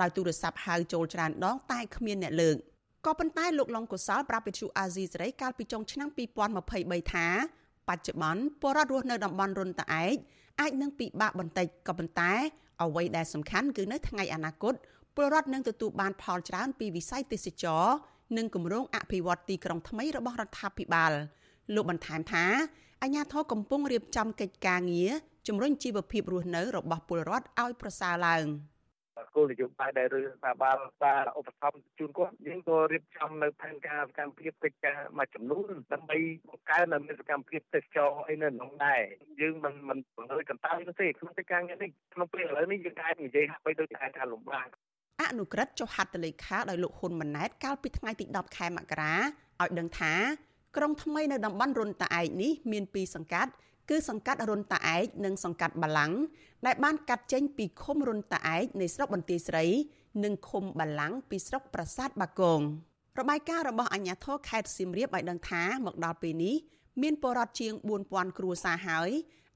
[0.00, 2.56] ដោយទូរស័ព្ទហៅចូលច្រើនដងតែគ្មានអ្នកលើក
[3.05, 6.09] ក៏ប៉ុន្តែលោកឡុងកុសលប្រាប់វិទ្យុអាស៊ីសេរីកាលពីចុងឆ្នាំ
[6.55, 7.27] 2023ថា
[7.89, 10.15] បច្ចុប្បន្នពលរដ្ឋរស់នៅតំបន់រុនតាឯក
[10.61, 12.31] អាចនឹងពិបាកបន្តិចក៏ប៉ុន្តែ
[12.81, 14.73] អ្វីដែលសំខាន់គឺនៅថ្ងៃអនាគត
[15.15, 17.85] ពលរដ្ឋនឹងទទួលបានផលច្រើនពីវិស័យទេសចរ
[18.37, 21.11] និងគម្រោងអភិវឌ្ឍទីក្រុងថ្មីរបស់រដ្ឋាភិបាល
[21.73, 22.45] លោកបន្ថែមថា
[23.01, 25.11] អាជ្ញាធរកំពុងរៀបចំកិច្ចការងារ
[25.47, 28.45] ជំរុញជីវភាពរស់នៅរបស់ពលរដ្ឋឲ្យប្រសើរឡើង។
[29.35, 39.01] គោលនយោបាយដែលរដ្ឋាភិបាលបានឧបត្ថម្ភជូនគាត់យើងក៏រៀបចំនៅផែនការសកម្មភាពកិច្ចការមួយចំនួនដើម្បីបង្កើននៅសកម្មភាពទេសចរអីនៅក្នុងដែរ
[39.41, 44.67] យើងមិនមិនបង្ហើយកន្តើយនោះទេក្នុងកិច្ចការងារនេះក្នុងពេលឥឡូវនេះយើងអាចនិយាយហាក់បីដូចតែថាលំបាក
[45.21, 50.13] អនុក្រឹត្យចុះហត្ថលេខាដោយលោកហ៊ុនម៉ាណែតកាលពីថ្ងៃទី10ខែមករាឲ្យដឹងថា
[50.77, 53.51] ក្រុងថ្មីនៅតំបន់រុនតាឯកនេះមាន2សង្កាត់
[53.89, 56.13] គឺសង្កាត់រុនតាឯកនិងសង្កាត់បាឡាំង
[56.65, 59.65] ដែលបានកាត់ចេញពីឃុំរុនតាឯកនៃស្រុកបន្ទាយស្រី
[60.23, 62.61] និងឃុំបាឡាំងពីស្រុកប្រាសាទបាគង
[63.19, 66.55] របាយការណ៍របស់អាជ្ញាធរខេត្តសៀមរាបឲ្យដឹងថាមកដល់ពេលនេះ
[67.01, 67.73] មានពលរដ្ឋជាង
[68.05, 69.09] 4000គ្រួសារហើយ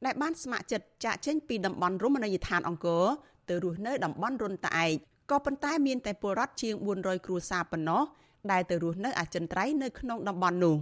[0.06, 3.06] ដែលបានស្ម័គ្រចិត្តចាកចេញពីតំបន់រមណីយដ្ឋានអង្គរ
[3.50, 4.92] ទៅរស់នៅតំបន់រុនតាឯក
[5.32, 8.04] ក៏ប៉ុន្តែមានតែពលរដ្ឋជាង400គ្រួសារប៉ុណ្ណោះ
[8.52, 10.76] ដែលទៅរស់នៅអចិន្ត្រៃយ៍នៅក្នុងតំបន់នោះ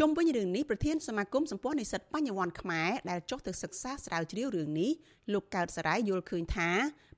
[0.00, 4.90] ជុំវិញរឿងនេះប្រធានសមាគមសម្ព័ន្ធនិស្សិតបញ្ញវន្តខ្មែរដែលចុះទៅសិក្សាស្រាវជ្រាវរឿងនេះ
[5.32, 6.70] លោកកើតសរាយយល់ឃើញថា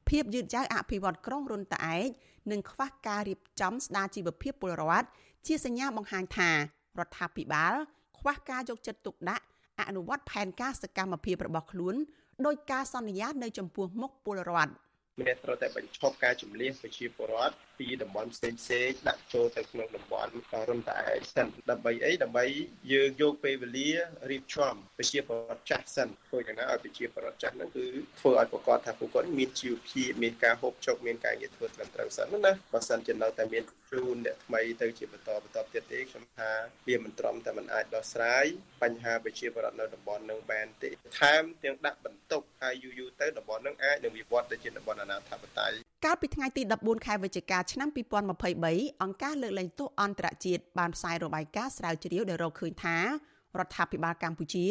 [0.08, 2.08] ភាពយឺតយ៉ាវអភិវឌ្ឍក្រុងរុនតាឯក
[2.50, 5.08] និងខ្វះការរៀបចំស្ដារជីវភាពពលរដ្ឋ
[5.46, 6.56] ជាសញ្ញាបង្ហាញថារ
[7.06, 7.74] ដ្ឋាភិបាល
[8.18, 9.44] ខ្វះការយកចិត្តទុកដាក់
[9.80, 11.94] អនុវត្តផែនការសកម្មភាពរបស់ខ្លួន
[12.46, 14.72] ដោយការសន្យានៅចំពោះមុខពលរដ្ឋ
[15.20, 20.30] មានត្រូវតែបញ្ឈប់ការជំលៀសប្រជាពលរដ្ឋ ពីតំបន់ផ្សេងផ្សេងដាក់ចូលទៅក្នុងតំបន់
[20.68, 22.44] រុនតែឯងសិនដើម្បីអីដើម្បី
[22.92, 23.90] យើងយកពេលវេលា
[24.30, 27.86] រៀបចំប្រជាពលរដ្ឋចាស់សិនធ្វើយ៉ាងណាឲ្យប្រជាពលរដ្ឋចាស់ហ្នឹងគឺ
[28.20, 36.50] ធ្វើឲ្យប្រកបថាពួកគាត់មានជីវភាពមានការហូបចុកមានការងារធ្វើត្រឹមត្រូវសិនណាបើសិនជានៅតែមានជូនអ្នកថ្មីទៅជាបន្តបន្តទៀតទេខ្ញុំថា
[36.86, 38.44] វាមិនត្រឹមតែมันអាចដោះស្រាយ
[38.82, 47.88] បញ្ហាប្រជាពលរដ្ឋនៅតំបន់នឹងបានទេថែមទាំងដាក់បន្ទុកហើយយូរយូរទៅតំបន់នឹងអាចនឹងវិវត្តទៅជាតំបន់អនាធិបតេយ្យ កាលពីថ្ងៃទី14ខែវិច្ឆិកាឆ្នាំ
[48.44, 53.04] 2023អង្គការលើកលែងទោសអន្តរជាតិបានផ្សាយរបាយការណ៍ស្រាវជ្រាវដែលរកឃើញថារ
[53.66, 54.66] ដ្ឋាភិបាលកម្ពុជា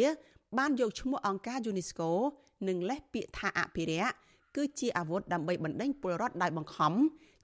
[0.58, 2.10] បានយកឈ្មោះអង្គការ UNESCO
[2.68, 4.12] និងលេសពាក្យថាអភិរក្ស
[4.56, 6.92] គឺជាអាវុធដើម្បីបណ្ដេញពលរដ្ឋដោយបង្ខំ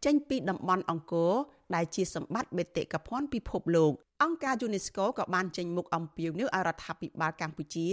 [0.05, 1.33] ចេញពីតំបន់អង្គរ
[1.75, 3.93] ដែលជាសម្បត្តិបេតិកភណ្ឌពិភពលោក
[4.23, 7.89] អង្គការ UNESCO ក៏បានចេញមុខអំពាវនាវឲ្យរដ្ឋាភិបាលកម្ពុជា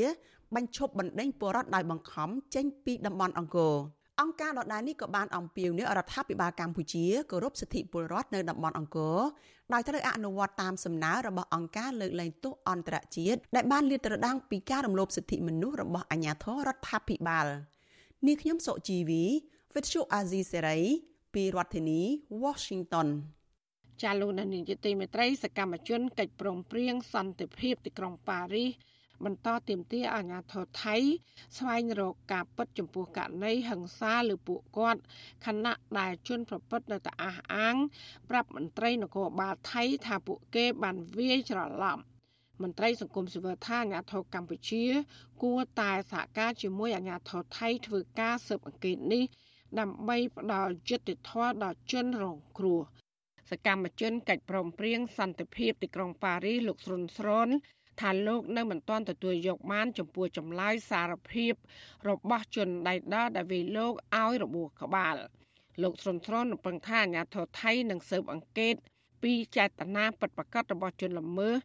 [0.55, 3.75] បញ្ឈប់បណ្ដេញពលរដ្ឋដោយបង្ខំចេញពីតំបន់អង្គរ
[4.21, 9.19] អង្គការដដែលនេះក៏បានអំពាវនាវរដ្ឋាភិបាលកម្ពុជាគោរពសិទ្ធិពលរដ្ឋនៅតំបន់អង្គរ
[9.73, 17.47] ដោយត្រូវអនុវត្តតាមសំណើរបស់អង្គការលើកលែងទោសអន្តរជាតិដែលបានលាតត្រដាងពីការរំលោភសិទ្ធិមនុស្សរបស់អាជ្ញាធររដ្ឋាភិបាល
[18.25, 19.23] នាងខ្ញុំសុជីវី
[19.73, 20.81] With you Azizi Serai
[21.33, 22.01] ពីរដ្ឋធានី
[22.43, 23.07] Washington
[24.01, 28.71] ចាលោកនាយកទីមេត្រីសកម្មជនកិច្ចព្រមព្រៀងសន្តិភាពទីក្រុងប៉ារីស
[29.25, 30.95] បន្តទាមទារអាជ្ញាធរថៃ
[31.57, 35.01] ស្វែងរកការពិតចំពោះករណីហិង្សាលើពួកគាត់
[35.45, 37.75] ខណៈដែលជនប្រព្រឹត្តនៅតែអះអាង
[38.29, 41.99] ប្រាប់មន្ត្រីនគរបាលថៃថាពួកគេបានវាយច្រឡំ
[42.61, 44.83] មន្ត្រីសង្គមស៊ីវិលថាអាញាធរកម្ពុជា
[45.43, 49.23] គួរតែសហការជាមួយអាញាធរថៃធ្វើការស៊ើបអង្កេតនេះ
[49.79, 52.81] ដើម្បីផ្ដល់យុត្តិធម៌ដល់ជនរងគ្រោះ
[53.49, 57.49] សកម្មជនកិច្ចព្រមព្រៀងសន្តិភាពទីក្រុងប៉ារីសលោកស្រុនស្រន
[58.01, 61.53] ថាលោកនៅមិនទាន់ទទួលយកបាន ចំពោះចម្លើយសារភាព
[62.09, 65.15] របស់ជនដៃដល់ដែលវាលោកឲ្យរបួសក្បាល
[65.81, 68.75] លោកស្រុនស្រនរំពឹងថាអាញាធរថៃនឹងស៊ើបអង្កេត
[69.23, 71.55] ពីចេតនាពិតប្រាកដរបស់ជនល្មើស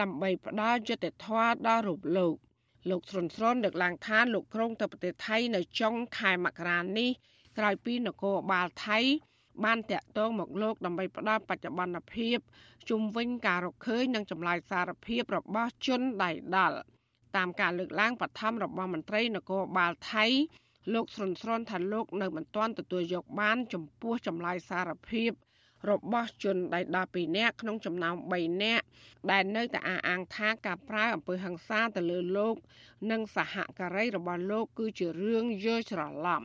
[0.00, 2.34] ដើម្បីផ្ដល់យុត្តិធម៌ដល់រូបលោក
[2.90, 7.10] លោកស្រុនស្រនលើកឡើងថាលោកក្រុងទៅប្រទេសថៃនៅចុងខែមករានេះ
[7.58, 8.98] ក្រោយពីនគរបាលថៃ
[9.64, 12.38] បានតាក់ទងមកលោកដើម្បីផ្ដល់បច្ចុប្បន្នភាព
[12.90, 16.78] ជុំវិញការរកឃើញនិងចម្លើយសារភាពរបស់ជនដៃដល់
[17.36, 20.26] តាមការលើកឡើងបឋមរបស់មន្ត្រីនគរបាលថៃ
[20.94, 25.30] លោកស្រុនស្រនថាលោកនៅមិនទាន់ទទួលយកបានចំពោះចម្លើយសារភាព
[25.90, 28.84] របស់ជនដែលដល់2នាក់ក្នុងចំណោម3នាក់
[29.30, 32.54] ដែលនៅតែអះអាងថាការប្រើអំពើហិង្សាទៅលើលោក
[33.10, 36.42] និងសហការីរបស់លោកគឺជារឿងយល់ច្រឡំ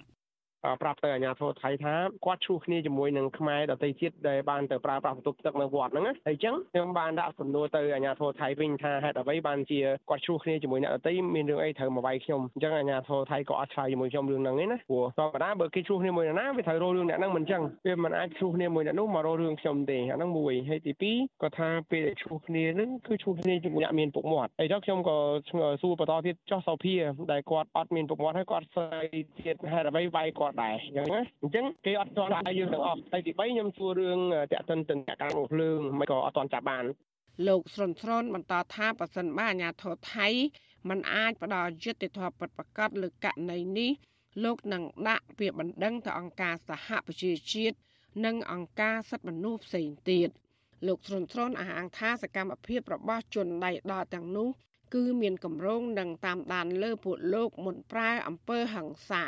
[0.82, 1.96] ប្រាប់ទៅអាជ្ញាធរថៃថា
[2.26, 9.80] គាត់ឈ្លោះគ្នាជាមួយនឹងខ្មែរដទៃទៀតដែលបានទៅប្រើប្រាស់បន្ទប់ទឹកនៅវត្តហ្នឹងណាហើយអញ្ចឹងខ្ញុំបានដាក់សំណួរទៅអាជ្ញាធរថៃវិញថាហេតុអ្វីបានជា
[10.10, 20.94] គាត់ឈ្លោះគ្នាជាមួយអ្នកដទៃមានរឿងអីត្រូវមកវាយខ្ញុំអញ្ចឹងអាជ្ញាធរថៃក៏អត់ឆ្លើយជាមួយខ្ញុំរឿងហ្នឹងទេណាព្រោះធម្មតាបើគេឈ្លោះគ្នាមួយណាវាត្រូវរករឿងអ្នកហ្នឹងមិនអញ្ចឹងវាមិនអាចឈ្លោះគ្នាមួយអ្នកនោះមករករឿងខ្ញុំទេអាហ្នឹងមួយហើយទី
[21.24, 25.18] 2ក៏ថាពេលដែលឈ្លោះគ្នាហ្នឹងគឺឈ្លោះគ្នាជាមួយអ្នកមានពុកមាត់ហើយដល់ខ្ញុំក៏
[25.82, 26.96] សួរបន្តទៀតចោះសោភា
[27.32, 34.20] ដែលគាត់អត់មានពុកមាត់ហើយគាត់ស្អីទៀតហេតុអ្វីវាយគាត់ដែរអញ្ចឹងណាអញ្ចឹងគេអត់ទាន់ដាក់យើងទាំងអស់ហើយទី3ខ្ញុំសួររឿង
[34.52, 36.86] តាក់ទិនទៅការមកភ្លើងមិនក៏អត់ទាន់ចាប់បាន
[37.48, 40.28] លោកស្រុនស្រនបន្តថាប៉ះសិនបើអាញាធរថៃ
[40.90, 43.92] มันអាចផ្ដល់យុត្តិធម៌ពិតប្រាកដលើករណីនេះ
[44.44, 47.78] លោកនឹងដាក់ពាក្យបណ្ដឹងទៅអង្គការសហប្រជាជាតិ
[48.26, 50.30] និងអង្គការសិទ្ធិមនុស្សផ្សេងទៀត
[50.88, 54.50] លោកស្រុនស្រនអះអាងថាសកម្មភាពរបស់ជនដៃដល់ទាំងនោះ
[54.94, 59.24] គឺមានកម្រងនឹងតាមដានលើពួកលោកមុនប្រើអំពើហិង្សា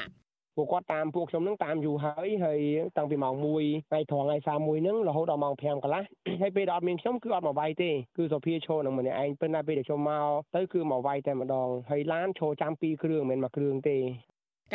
[0.56, 2.62] ពួកគាត់តាមពួកខ្ញុំនឹងតាមយូរហើយហើយ
[2.98, 6.04] តាំងពីម៉ោង1ថ្ងៃត្រង់ថ្ងៃ31ហ្នឹងរហូតដល់ម៉ោង5កន្លះ
[6.42, 13.98] ហើយពេលដែលអត់មានខ្ញុំគឺអត់មកវាយទេគឺសុភាឈរនឹងម្នាក់ឯងប៉ុន្តែពេលដែលខ្ញុំមកទៅគឺមកវាយតែម្ដងហើយឡានឈរចាំពីរគ្រឿងមិនមែនមួយគ្រឿងទេ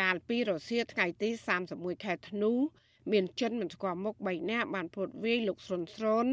[0.00, 1.28] កាលពីរសៀលថ្ងៃទី
[1.68, 2.52] 31ខែធ្នូ
[3.12, 6.26] មានជនមិនស្គាល់មុខ3នាក់បានព្រួតវាយលោកស្រុនស្រន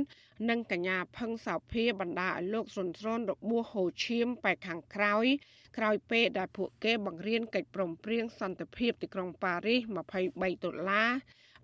[0.49, 5.26] និងកញ្ញាផឹងសោភាបណ្ដាឲ្យលោកស្រុនស្រនរបួសហូរឈាមបែកខាងក្រោយ
[5.78, 9.80] ក្រោយពេលដែលពួកគេបង្រៀនកិច្ចព្រមព្រៀងសន្តិភាពទីក្រុងប៉ារីស
[10.19, 11.11] 23ដុល្លារ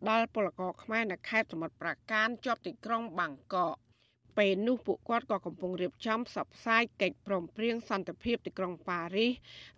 [0.10, 3.78] ដល់ពលករខ្មែរនៅខេត្តសមុទ្រប្រាកានជាប់ទីក្រុងបាងកក
[4.38, 9.32] ពេលនោះពួកគាត់ក៏កំពុងរៀបចំផ្សព្វផ្សាយកិច្ចព្រមព្រៀងសន្តិភាពទីក្រុងប៉ារីស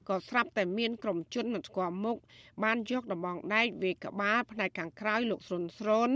[0.10, 2.18] ក៏ស្រាប់តែមានក្រុមជនមិនស្គាល់មុខ
[2.64, 6.10] បានយកដំបងដែកវាយក្បាលផ្នែកខាងក្រោយលោកស្រុនស្រន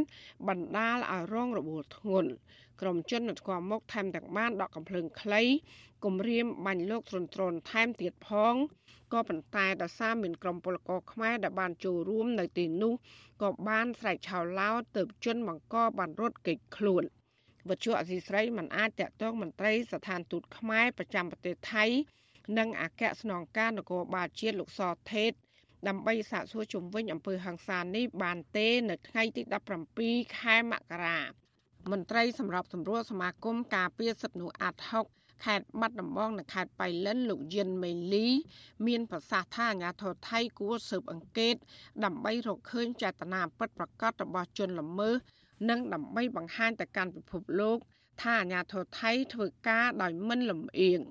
[0.47, 2.31] បណ្ដាលឲ្យរងរបួសធ្ងន់
[2.81, 5.41] ក្រុមជនមិនស្គាល់មុខថែមទាំងបានដកកំភ្លើងខ្លី
[6.05, 8.55] គំរាមបាញ់លោកស្រុនស្រនថែមទៀតផង
[9.13, 12.93] ក៏ប៉ុន្តែដោយសារមានក្រុមពលករខ្មែរដែលបានចូលរួមនៅទីនោះ
[13.41, 17.05] ក៏បានស្រែកឆោឡោទៅជនបង្កបានរត់គេចខ្លួន។
[17.70, 21.86] វត្ថុអសីស្រីមិនអាចតាក់ទងមន្ត្រីស្ថានទូតខ្មែរប្រចាំប្រទេសថៃ
[22.57, 25.32] និងអគ្គស្នងការនគរបាលជាតិលោកសថេត
[25.88, 29.41] ដើម្បីសាកសួរជំវិញអំពើហ ংস ានេះបានទេនៅថ្ងៃទី
[29.91, 31.20] 17ខែមករា
[31.91, 35.05] មន្ត្រីសម្របសម្រួលសមាគមការពារសិទ្ធិមនុស្សអាត់ហុក
[35.45, 38.28] ខេត្តបាត់ដំបងនិងខេត្តបៃលិនលោកយិនមេលី
[38.88, 41.55] មានប្រសាសន៍ថាអាញាធរថៃគួរស៊ើបអង្កេត
[42.03, 45.16] ដើម្បីរកឃើញចេតនាពិតប្រាកដរបស់ជនល្មើស
[45.70, 47.78] និងដើម្បីបង្ហាញទៅកាន់ពិភពលោក
[48.22, 51.01] ថាអាញាធរថៃធ្វើការដោយមិនលំអៀង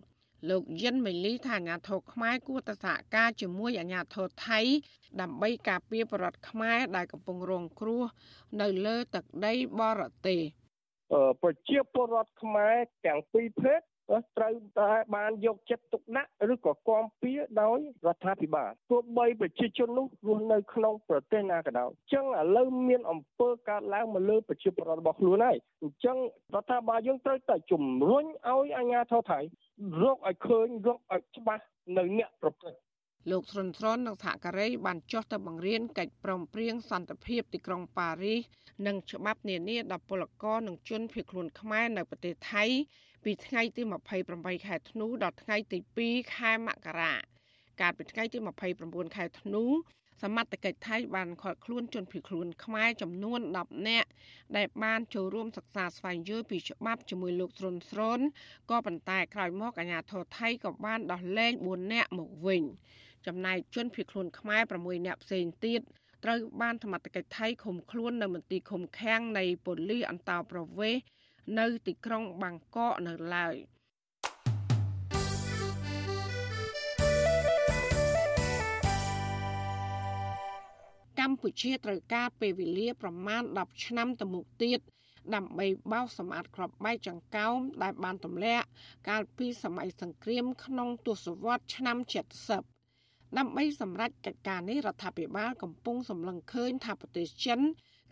[0.51, 4.61] លោកយិនមេលីថាអាញាធរខ្មែរគួរតែសហការជាមួយអាញាធរថៃ
[5.21, 8.05] ដើម្បីការពារបរដ្ឋខ្មែរដែលកំពុងរងគ្រោះ
[8.61, 10.41] នៅលើទឹកដីបរទេស
[11.43, 12.77] ប្រជាពលរដ្ឋខ្មែរ
[13.07, 13.81] ទាំងពីរភេទ
[14.37, 26.17] ត្រូវតែបានយកចិត្តទុកដាក់ឬក៏គាំពៀដោយរដ្ឋាភិបាលទោះបីប្រជាជននោះរស់នៅក្នុងប្រទេសណាក៏ដោយអញ្ចឹងឥឡូវមានអំពើកើតឡើងមកលើប្រជាពលរដ្ឋរបស់ខ្លួនហើយអញ្ចឹង
[26.55, 29.41] រដ្ឋាភិបាលយើងត្រូវតែជំរុញឲ្យអាជ្ញាធរថៃ
[30.03, 31.65] រកឲ្យឃើញរកឲ្យច្បាស់
[31.97, 32.85] នៅអ្នកប្រព្រឹត្ត
[33.31, 38.41] លោកស្រុនស្រននិងសហការីបានចុះទៅបង្រៀនកិច្ចព្រមព្រៀងសន្តិភាពទីក្រុងប៉ារីស
[38.87, 42.65] និងច្បាប់នានាដល់ពលករនិងជនភៀសខ្លួនខ្មែរនៅប្រទេសថៃ
[43.25, 43.83] ពីថ្ងៃទី
[44.25, 47.15] 28ខែធ្នូដល់ថ្ងៃទី2ខែមករា
[47.81, 48.39] កាលពីថ្ងៃទី
[48.77, 49.65] 29ខែធ្នូ
[50.23, 54.09] សមត្ថកិច្ចថៃបានឃាត់ខ្លួនជនភៀសខ្លួនខ្មែរចំនួន10នាក់
[54.57, 58.21] ដែលបានចូលរួមសិក្សាស្វែងយល់ពីច្បាប់ជាមួយលោកស្រុនស្រន
[58.71, 62.63] ក៏ប៉ុន្តែក្រោយមកអាជ្ញាធរថៃក៏បានដោះលែង4នាក់មកវិញ
[63.27, 65.81] ចំណែកជនភៀសខ្លួនខ្មែរ6នាក់ផ្សេងទៀត
[66.25, 71.03] ត្រូវបានសមត្ថកិច្ចថៃឃុំខ្លួននៅមន្ទីរឃុំឃាំងនៃប៉ូលីសអន្តោប្រវេសន៍
[71.59, 73.55] នៅទីក្រុងបាងកកនៅឡើយ
[81.19, 84.81] កម្ពុជាត្រូវការពេលវេលាប្រមាណ10ឆ្នាំទៅមុខទៀត
[85.35, 88.67] ដើម្បីបោសសម្អាតក្របបែកចង្កោមដែលបានទម្លាក់
[89.09, 91.97] កាលពីសម័យសង្គ្រាមក្នុងទសវត្សរ៍ឆ្នាំ
[92.67, 97.61] 70ដើម្បីសម្រេចកិច្ចការនេះរដ្ឋាភិបាលកំពុងសម្លឹងឃើញថាប្រទេសចិន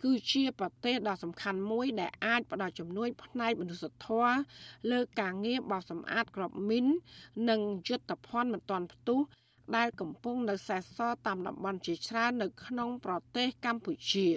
[0.04, 4.34] គឺជាប្រទេសដ៏សំខាន់មួយដែលអាចផ្ដល់ជំនួយផ្នែកមនុស្សធម៌
[4.90, 6.86] លើការងារបោសសម្អាតក្របមីន
[7.50, 9.20] និងយុទ្ធភ័ណ្ឌមិនទាន់ផ្ទុះ
[9.76, 14.28] ដែលកំពុងនៅសេសសល់តាមតំបន់ជាច្រើននៅក្នុងប្រទេសកម្ពុជា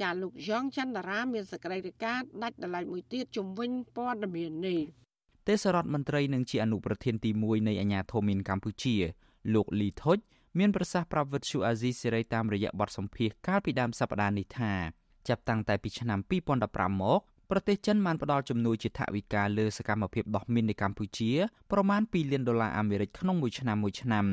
[0.00, 4.80] ចាលោកយ៉ងច័ន្ទរាមានសេចក្តីរាយការណ៍ដាច់ដライមួយទៀតជំវិញព័ត៌មាននេះ
[5.48, 8.96] ទេសរដ្ឋមន្ត្រីនឹងជាអនុប្រធានទី1នៃអាជ្ញាធរមានកម្ពុជា
[9.54, 10.18] លោកលីថុច
[10.58, 14.72] មានប្រសាសន៍ប្រាប់វិទ្យុអាស៊ីសេរីតាមរយៈបទសម្ភាសន៍កាលពីដើមសប្តាហ៍នេះថា
[15.28, 16.18] ចាប់តាំងតែពីឆ្នាំ
[16.60, 21.30] 2015មកប្រទេសចិនបានផ្ដល់ជំនួយជាថវិកាលើសកម្មភាពដោះមីននៅកម្ពុជា
[21.72, 24.26] ប្រមាណ2លានដុល្លារអាមេរិកក្នុងមួយឆ្នាំមួយឆ្នាំ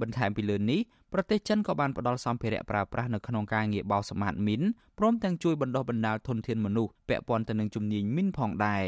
[0.00, 0.80] បន្ថែមពីលើនេះ
[1.12, 4.62] ប្រទេសចិនក៏បានផ្ដល់សម្ភារៈប្រើប្រាស់នៅក្នុងការងារបោសសម្អាតមីន
[4.98, 8.84] ព្រមទាំងជួយបណ្ដុះបណ្ដាលធនធានមនុស្សពាក់ព័ន្ធទៅនឹងជំនាញមីនផងដែរ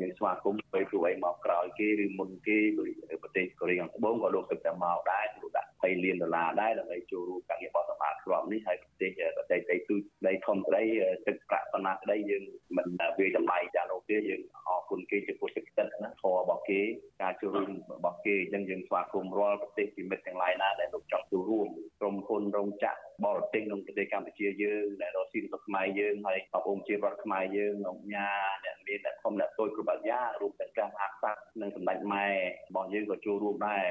[0.00, 2.90] យើងស្វាគមន៍ពេលព្រោះអីមកក្រោយគេឬមុនគេដោយ
[3.22, 9.94] ប្រទេសកូរ៉េខាងត្បូងក៏លោកទឹកតែមកដែរលោកដាក់20លានដុល្លារដែរដើម្បីចូលរួមការងារបោសសម្អាតក្របនេះហើយប្រទេសប្រទេសដីទូ
[10.26, 10.82] ដីធំក្តី
[11.26, 12.44] ទឹកប្រាក់ប៉ុណ្ណាក្តីយើង
[12.76, 12.86] មិន
[13.18, 16.80] វាតម្លៃយ៉ាងនោះទេយើងអរគុណគេចំពោះទឹកចិត្តណាធម៌របស់គេ
[17.22, 21.68] ការចូលរួមរបស់គេអញ្ចឹងយើងស្វាគមន៍រាល់ប្រទេសជាមិត្តទាំងឡាយណាដែលលោកចង់ចូលរួម
[22.00, 28.28] ក្រុមហ៊ុនរោងចក្របរទេសក្នុងប្រទេសកម្ពុជាយើងដែលរកស៊ីរបស់ខ្មែរយើងហើយបងប្អូនជារដ្ឋខ្មែរយើងលោកញ៉ា
[28.64, 32.32] អ្នក មានអ្នកធំអ្នកតូចគ្រប់អាយ៉ាងរួមទាំងការអាសាសនិងសម្ដេចម៉ែរ
[32.74, 33.84] បស់យើងក៏ចូលរួមដែរ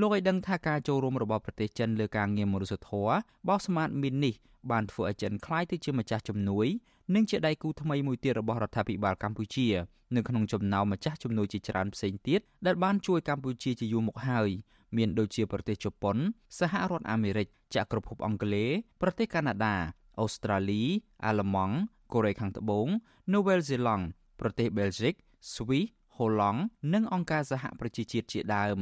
[0.00, 3.16] លោកឲ្យដឹងថាការចូលរួមរបស់ប្រទេសចិនលើការងារមនុស្សធម៌
[3.48, 4.34] បោះស្មាតមីននេះ
[4.70, 6.66] បានធ្វើឲ្យចិនក្លាយទៅជាម្ចាស់ជំនួយ
[7.14, 9.68] និងជាដៃគូថ្មីមួយទៀតរបស់រដ្ឋាភិបាលកម្ពុជា
[10.16, 14.50] នៅក្នុងចំណោមម្ចាស់ជំនួយជាច្រើនផ្សេងទៀតដែលបានជួយកម្ពុជាជាយូរមកហើយ
[14.96, 16.16] មានដូចជាប្រទេសជប៉ុន
[16.58, 18.70] សហរដ្ឋអាមេរិកចក្រភពអង់គ្លេស
[19.02, 19.76] ប្រទេសកាណាដា
[20.20, 20.82] អូស្ត្រាលី
[21.24, 21.76] អាល្លឺម៉ង់
[22.12, 22.86] កូរ៉េខាងត្បូង
[23.34, 24.04] នូវែលសេឡង់
[24.40, 25.14] ប្រទេសបែលហ្សិក
[25.54, 25.84] ស្វីស
[26.16, 26.60] ហូឡង់
[26.92, 28.78] និងអង្គការសហប្រជាជាតិជាដើម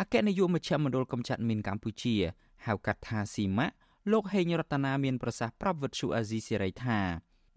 [0.00, 2.14] អគ្គនាយកមជ្ឈមណ្ឌលកម្ចាត់មីនកម្ពុជា
[2.66, 3.74] ហៅកាត់ថាស៊ីម៉ាក់
[4.12, 7.00] លោកហេងរតនាមានប្រសាសន៍ប្រាប់វិទ្យុអាស៊ីសេរីថា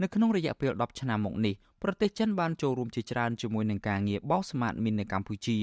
[0.01, 5.57] នៅក្នុងរយៈពេល10ឆ្នាំមកនេះប្រទេសចិនបានចូលរួមជាច្រើនជាមួយនឹងការងារបោសស្មាតមីននៅកម្ពុជា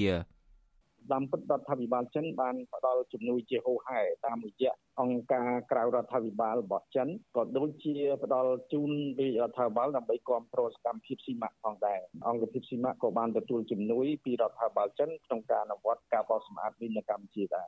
[1.11, 17.67] តាមពិតរដ្ឋាភិបាលចិនបានផ្ដល់ជំនួយជាហូហែតាមរយៈអង្គការក្រៅរដ្ឋាភិបាលរបស់ចិនក៏ដូចជាផ្ដល់ជូនពីរដ្ឋាភិបាលដើម្បីគ្រប់គ្រងសកម្មភាពស៊ីម៉ាក់ផងដែរអង្គភាពស៊ីម៉ាក់ក៏បានទទួលជំនួយពីរដ្ឋាភិបាលចិនក្នុងការអនុវត្តការបោសសម្អាតវិញនៅកម្ពុជាដែរ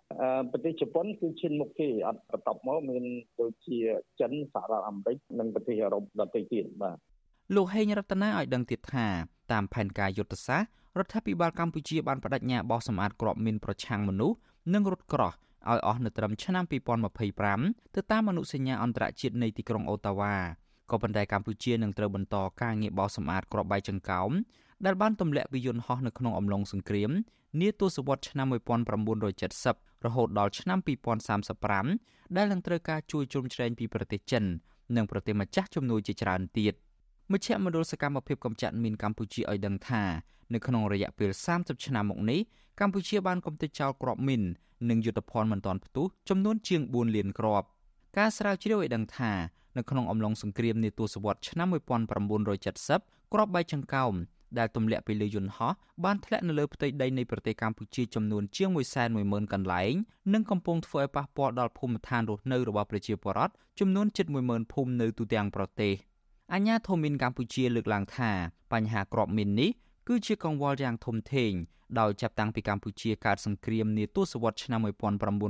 [0.52, 3.04] ប្រទេសជប៉ុនគឺឈានមុខគេអត់បន្តមកមាន
[3.42, 3.80] ដូចជា
[4.20, 6.98] ចិនសហរដ្ឋអាមេរិកនិងប្រទេសអឺរ៉ុបដទៃទៀតបាទ
[7.56, 9.08] លោកហេងរតនាឲ្យដឹងទៀតថា
[9.52, 10.70] តាមផែនការយុទ្ធសាស្ត្រ
[11.00, 14.38] រដ្ឋាភិបាលកម្ពុជាបានបដិញ្ញាបោះសម្អាតក្របមីនប្រឆាំងមនុស្ស
[14.74, 16.64] និងរត់ក្រោះឲ្យអស់នៅត្រឹមឆ្នាំ
[17.30, 20.36] 2025ទៅតាមអនុសញ្ញាអន្តរជាតិនៃទីក្រុងអូតាវ៉ា
[20.92, 24.32] ក៏ប៉ុន្តែកម្ពុជានឹងត្រូវបន្តការងារបោសសម្អាតក្របបែកចង្កោម
[24.86, 27.12] ដែលបានទម្លាក់ពីយន្តហោះនៅក្នុងអំឡុងសង្គ្រាម
[27.62, 28.48] នាទសវត្សរ៍ឆ្នាំ
[29.26, 30.80] 1970រហូតដល់ឆ្នាំ
[31.58, 34.44] 2035ដែលនឹងត្រូវការជួយជ្រោមជ្រែងពីប្រទេសចិន
[34.96, 36.74] និងប្រទេសម្ចាស់ជំនួយជាច្រើនទៀត
[37.34, 40.04] មជ្ឈមណ្ឌលសកម្មភាពកម្ចាត់មីនកម្ពុជាឲ្យដឹងថា
[40.54, 42.40] នៅក្នុងរយៈពេល30ឆ្នាំមកនេះ
[42.80, 44.44] កម្ពុជាបានកំទេចចោលគ្រាប់មីន
[44.90, 47.68] និងយុទ្ធភ័ណ្ឌមិនទាន់ផ្ទុះចំនួនជាង4លានគ្រាប់
[48.18, 49.32] ការស្រាវជ្រាវឲ្យដឹងថា
[49.78, 51.68] នៅក្នុងអំឡុងសង្គ្រាមនាទសវត្សរ៍ឆ្នាំ
[52.50, 54.14] 1970គ្រាប់បែកចង្កោម
[54.58, 55.74] ដែលទម្លាក់ពីលើយន្តហោះ
[56.06, 58.70] បានធ្លាក់នៅលើផ្ទៃដីនៃប្រទេសកម្ពុជាចំនួនជាង
[59.12, 59.94] 110,000កន្លែង
[60.34, 65.94] និងកំពុងធ្វើឲ្យប៉ះពាល់ដល់ភូមិឋានរស់នៅរបស់ប្រជាពលរដ្ឋចំនួនជិត10,000ភូមិនៅទូទាំងប្រទេស
[66.54, 68.32] អញ្ញាធមិនកម្ពុជាលើកឡើងថា
[68.74, 69.72] បញ្ហាក្របមីននេះ
[70.08, 71.52] គឺជាកង្វល់យ៉ាងធំធេង
[72.00, 74.80] ដោយចាប់តាំងពីកម្ពុជាកើតសង្គ្រាមនាទសវត្សរ៍ឆ្នាំ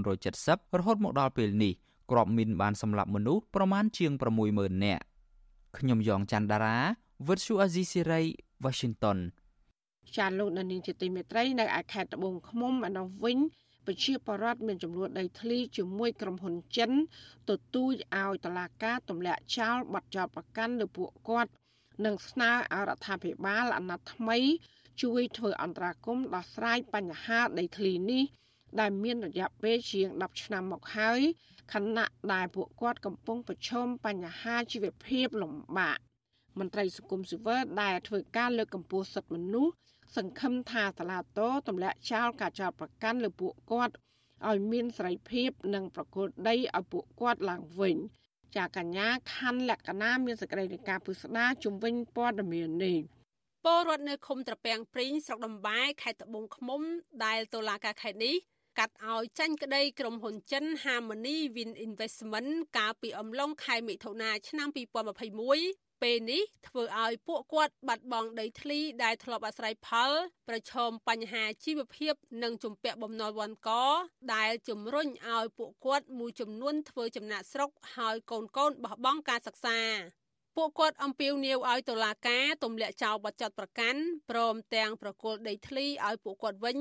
[0.04, 1.74] 1970រហូតមកដល់ពេលនេះ
[2.12, 4.12] ក្របមីនបានសម្លាប់មនុស្សប្រមាណជាង
[4.48, 5.04] 60000នាក់
[5.78, 6.78] ខ្ញុំយ៉ងច័ន្ទដារា
[7.28, 8.22] វិទ្យុអាស៊ីសេរី
[8.64, 9.18] Washington
[10.18, 13.38] ចាលោកនានីជាទីមេត្រីនៅឯខេត្តត្បូងឃ្មុំឯនោះវិញ
[13.88, 16.92] ប្រជាពលរដ្ឋមានចំនួនដីធ្លីជាមួយក្រុមហ៊ុនចិន
[17.50, 21.52] ទទូចឲ្យតឡាការទម្លាក់ចោលបាត់ចោលប្រកាន់លើពួកគាត់
[22.06, 24.38] និងស្នើឲ្យរដ្ឋាភិបាលអាណត្តិថ្មី
[25.04, 28.24] ជួយធ្វើអន្តរាគមន៍ដោះស្រាយបញ្ហាដីធ្លីនេះ
[28.80, 31.20] ដែលមានរយៈពេលជាង10ឆ្នាំមកហើយ
[31.74, 35.98] ខណៈដែលពួកគាត់កំពុងប្រឈមបញ្ហាជីវភាពលំបាក
[36.60, 39.74] មន្ត្រីសង្គមស៊ីវិលដែលធ្វើការលើកកម្ពស់សិទ្ធិមនុស្ស
[40.16, 43.94] សង្ឃឹមថាតឡាតោទម្លាក់ចោលការចោទប្រកាន់លើពួកគាត់
[44.50, 47.98] ឲ្យមានសេរីភាពនិងប្រគល់ដីឲ្យពួកគាត់ឡើងវិញ
[48.56, 53.00] ចាកញ្ញាខណ្ឌលក្ខណាមានសេចក្តីរាយការណ៍ពុស្ដាជំវិញព័ត៌មាននេះ
[53.66, 56.82] ពលរដ្ឋនៅឃុំត្រពាំងព្រីងស្រុកដំបែខេត្តត្បូងឃ្មុំ
[57.26, 58.36] ដែលតុលាការខេត្តនេះ
[58.80, 70.12] កាត់ឲ្យចាញ់ក្តីក្រុមហ៊ុនចិន Harmony Wind Investment កាលពីអំឡុងខែមិថុនាឆ្នាំ2021 ពេលនេះធ្វើឲ្យពួកគាត់បាត់បង់ដីធ្លីដែលធ្លាប់អាស្រ័យផល
[70.50, 73.70] ប្រឈមបញ្ហាជីវភាព និងជំពាក់បំណុលវ័នក
[74.36, 79.80] ដែលជំរុញឲ្យពួកគាត់មួយចំនួនធ្វើចំណាក់ស្រុកហើយកូនកូនបោះបង់ការសិក្សា
[80.56, 86.78] ពួកគាត់អំពាវនាវឲ្យតុលាការទម្លាក់ចោលបទចោទប្រកាន់ព្រមទាំងប្រគល់ដីធ្លីឲ្យពួកគាត់វិញ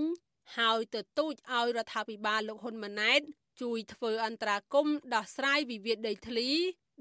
[0.58, 3.20] ហើយទទូចឲ្យរដ្ឋាភិបាលលោកហ៊ុនម៉ាណែត
[3.62, 6.50] ជួយធ្វើអន្តរាគមន៍ដោះស្រាយវិវាទដីធ្លី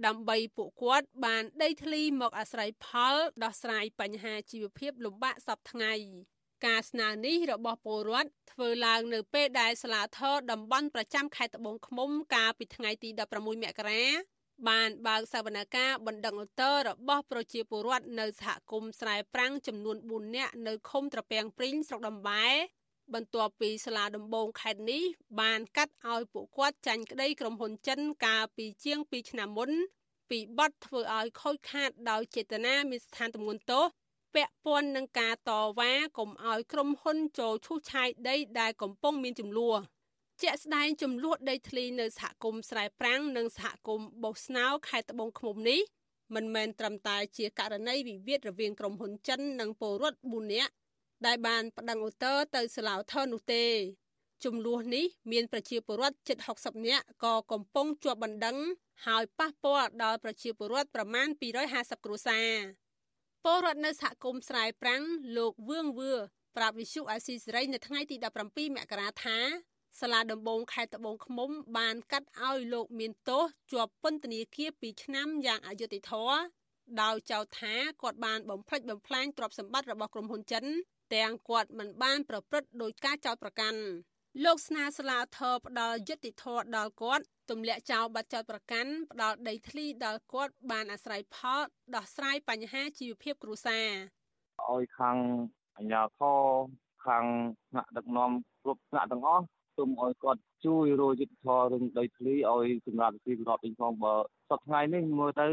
[0.05, 5.93] ដើម្បីពួកគាត់បានដីធ្លីមកអាស្រ័យផលដោះស្រាយបញ្ហាជីវភាពលំបាកសពថ្ងៃ
[6.65, 14.03] ការស្នើនេះរបស់ពលរដ្ឋធ្វើឡើងនៅពេលដែលសាលាធរតំបន់ប្រចាំខេត្តត្បូងឃ្មុំកាលពីថ្ងៃទី16មករា
[14.69, 22.47] បានបើកសវនកម្មបណ្ដឹងឧត្តររបស់ប្រជាពលរដ្ឋនៅសហគមន៍ស្រែប្រាំងចំនួន4នាក់នៅឃុំត្រពាំងព្រីងស្រុកដំបែ
[23.13, 25.03] បន្ទាប់ពីសាលាដំបងខេត្តនេះ
[25.41, 29.71] បានកាត់ឲ្យពួកគាត់ចាញ់ក្តីក្រុមហ៊ុនចិនកាលពីជាង2ឆ្នាំមុន
[30.29, 33.85] ពីបទធ្វើឲ្យខូចខាតដោយចេតនាមានស្ថានទម្ងន់ទោស
[34.35, 39.79] ពាក់ព័ន្ធនឹងការតវ៉ាកុំឲ្យក្រុមហ៊ុនចូលឈូសឆាយដីដែលកំពុងមានចំនួន
[40.41, 45.81] ជាក់ស្ដែងចំនួនដីធ្លីនៅសហគមន៍ស្រែប្រាំងនិងសហគមន៍បោះស្នោខេត្តត្បូងឃ្មុំនេះ
[46.35, 50.73] មិនមែនត្រឹមតែជាករណីវិវាទរវាងក្រុមហ៊ុនចិននិងពលរដ្ឋ4នាក់
[51.25, 53.65] ដែលបានប្តឹងឧទ្ធរទៅសាឡាវថននោះទេ
[54.45, 58.57] ចំនួននេះមានប្រជាពលរដ្ឋជិត60នាក់ក៏កំពុងជាប់បណ្ដឹង
[59.05, 61.27] ហើយប៉ះពាល់ដល់ប្រជាពលរដ្ឋប្រមាណ
[61.65, 62.49] 250គ្រួសារ
[63.43, 65.03] ពលរដ្ឋនៅសហគមន៍ស្រែប្រាំង
[65.37, 66.13] លោកវឿងវឿ
[66.57, 68.15] ប្រាប់វិសុអាស៊ីសេរីនៅថ្ងៃទី
[68.47, 69.37] 17មករាថា
[69.99, 76.37] សាលាដំបងខេត្តត្បូងឃ្មុំ បានកាត់ឲ្យលោកមានទោសជាប់ពន្ធនាគារ2ឆ្នាំយ៉ាងអយុត្តិធម៌
[77.01, 80.65] ដោយចោទថាគាត់បានបំផ្លិចបំផ្លាញទ្រព្យសម្បត្តិរបស់ក្រុមហ៊ុនចិន
[81.13, 83.79] ទាំងគាត់មិនបានប្រព្រឹត្តដោយការចោទប្រកាន់
[84.43, 91.61] លោកស្នើសាលាធរផ្ដល់យុត្តិធម៌ដល់គាត់ទម្លាក់ចោលបាត់ចោទប្រកាន់ផ្ដល់ដីធ្លីដល់គាត់បានអាស្រ័យផល
[91.95, 93.87] ដោះស្រាយបញ្ហាជីវភាពគ្រួសារ
[94.71, 95.17] ឲ្យខាង
[95.77, 96.39] អាជ្ញាធរ
[97.05, 97.25] ខាង
[97.69, 98.31] ថ្នាក់ដឹកនាំ
[98.63, 99.43] គ្រប់ថ្នាក់ទាំងអស់
[99.77, 104.15] សូមឲ្យគាត់ជួយរយុទ្ធធររឿងដីធ្លីឲ្យសម្រាប់ពីប្រពវិញផងបើ
[104.49, 105.47] សប្តាហ៍នេះមើលទៅ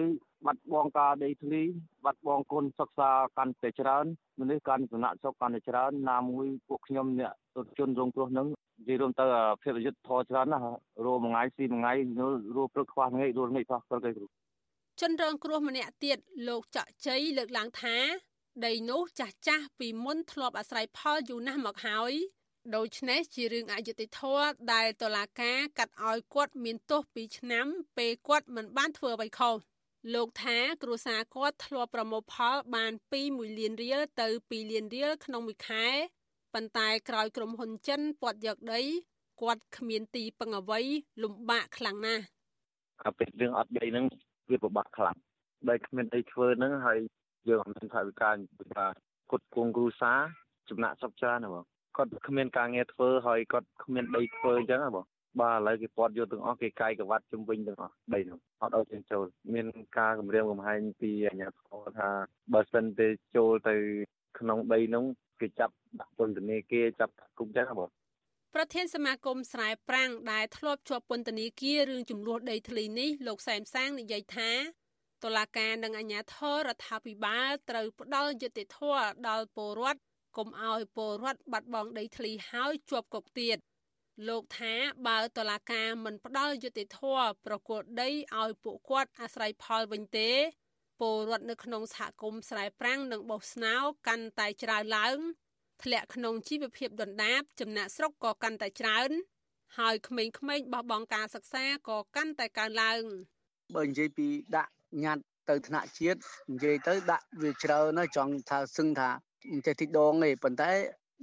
[0.46, 1.62] បាត់បង់ការដីធ្លី
[2.04, 4.04] បាត់បង់គុណសិក្សាកាន់តែច្រើន
[4.40, 7.32] មនុស្សកាន់សំណាក់សុខកាន់តែច្រើនណាមួយពួកខ្ញុំអ្នក
[7.78, 8.46] ជនរងគ្រោះនឹង
[8.80, 9.24] និយាយរួមទៅ
[9.62, 10.64] ភាពយុទ្ធធរច្រើនណាស់
[11.06, 11.92] រោមួយថ្ងៃស៊ីមួយថ្ងៃ
[12.56, 14.26] រោព្រឹកខ្វះថ្ងៃរោថ្ងៃខ្វះព្រឹកឯគ្រូ
[15.00, 16.18] ជនរងគ្រោះម្នាក់ទៀត
[16.48, 17.96] លោកច័កជ័យលើកឡើងថា
[18.66, 22.12] ដីនោះចាស់ចាស់ពីមុនធ្លាប់អាស្រ័យផលយូរណាស់មកហើយ
[22.76, 27.66] ដូច្នេះជារឿងអយុត្តិធម៌ដែលតុលាការកាត់ឲ្យគាត់មានទោស2ឆ្នាំ
[27.98, 29.54] ពេលគាត់មិនបានធ្វើអ្វីខុស
[30.14, 35.86] លោកថាគ្រួសារគាត់ធ្លាប់ប្រមូលផលបានពី1លានរៀលទៅ2លានរៀលក្នុងមួយខែ
[36.54, 38.80] ប៉ុន្តែក្រោយក្រុមហ៊ុនចិនពាត់យកដី
[39.42, 40.80] គាត់គ្មានទីពឹងអ្វី
[41.22, 42.24] លំបាកខ្លាំងណាស់
[43.04, 44.04] អាពេលរឿងអត់ដីហ្នឹង
[44.50, 45.16] វាពិបាកខ្លាំង
[45.68, 46.98] ដែលគ្មានអីធ្វើហ្នឹងហើយ
[47.48, 48.92] យើងអត់មានថវិកាពិបាក
[49.30, 50.12] គាត់គងគ្រូសា
[50.70, 51.64] ចំណាក់សុខច្រើនណាបង
[51.96, 55.04] គាត់គ្មានការងារធ្វើហើយគាត់គ្មានដីធ្វើអញ្ចឹងហ៎បង
[55.40, 59.24] បាទឥឡូវគេពាត់យកទាំងអស់គេកាយកវត្តជំវិញទាំងអស់ដីនោះអត់ឲ្យចេញចូល
[59.54, 59.66] មាន
[59.98, 62.10] ការគម្រាមកំហែងពីអាជ្ញាធរថា
[62.52, 63.76] បើសិនទេចូលទៅ
[64.38, 65.04] ក្នុងដីនោះ
[65.40, 67.90] គេចាប់ដាក់ពន្ធនាគារចាប់គុកចឹងហ៎បង
[68.54, 74.50] ប្រធានសមាគមស្រែប្រាំងដែលធ្លាប់ជាប់ពន្ធនាគាររឿងចំនួនដីធ្លីនេះលោកសែមសាងនិយាយថា
[75.24, 80.00] តុលាការនិងអាជ្ញាធររដ្ឋាភិបាលត្រូវផ្ដល់យុត្តិធម៌ដល់ពលរដ្ឋ
[80.36, 83.58] កុំឲ្យពលរដ្ឋបាត់បង់ដីធ្លីហើយជាប់គុកទៀត
[84.28, 84.74] លោកថា
[85.06, 88.08] បើតឡាការមិនផ្ដល់យុត្តិធម៌ប្រគល់ដី
[88.40, 90.30] ឲ្យពួកគាត់អាស្រ័យផលវិញទេ
[91.00, 93.74] ពលរដ្ឋនៅក្នុងសហគមន៍ស្រែប្រាំងនិងបោះស្នោ
[94.08, 95.18] កាន់តែច្រើនឡើង
[95.82, 99.10] ធ្លាក់ក្នុងជីវភាពដុនដាបចំណាក់ស្រុកក៏កាន់តែច្រើន
[99.78, 103.02] ហើយក្មេងៗបោះបង់ការសិក្សាក៏កាន់តែកើនឡើង
[103.74, 104.72] បើនិយាយពីដាក់
[105.04, 106.20] ញត្តិទៅថ្នាក់ជាតិ
[106.52, 109.10] និយាយទៅដាក់វាច្រើនហើយចង់ថាសឹងថា
[109.50, 110.72] មិនចេះទីដងទេប៉ុន្តែ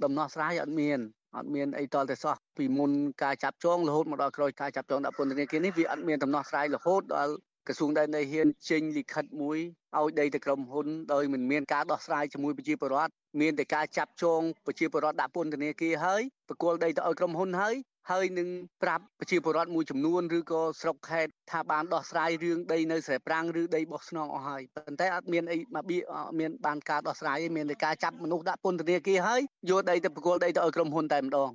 [0.04, 1.00] ដំណោះស្រាយអត់មាន
[1.36, 2.90] អត់មានអីតលតែសោះពីមុន
[3.22, 7.34] ការចាប់ចងរហូតមកដល់ក្រោយការចាប់ចងដាក់ពន្ធនាគារនេះវាអត់មានដំណោះស្រាយរហូតដល់
[7.66, 9.58] ក្រសួងដែនដីហ៊ានចេញលិខិតមួយ
[9.98, 17.74] ឲ្យដីទៅក្រុមហ៊ុនដោយមិនមានការដោះស្រាយជាមួយប្រជាពលរដ្ឋមានតែការចាប់ចងប្រជាពលរដ្ឋដាក់ពន្ធនាគារហើយបកគលដីទៅឲ្យក្រុមហ៊ុនហើយ
[18.10, 18.48] ហើយនឹង
[18.82, 25.98] ប្រាប់ប្រជាពលរដ្ឋមួយចំនួនឬក៏ស្រុកខេត្តថាបានដោះស្រាយរឿងដីនៅស្រែប្រាំងឬដីបោះស្នងអស់ហើយប៉ុន្តែអត់មានអីមកបៀ
[26.38, 29.40] មានបានការដោះស្រាយមានតែការចាប់មនុស្សដាក់ពន្ធនាគារហើយ
[29.70, 31.50] យកដីទៅប្រគល់ដីទៅឲ្យក្រុមហ៊ុនតែម្ដង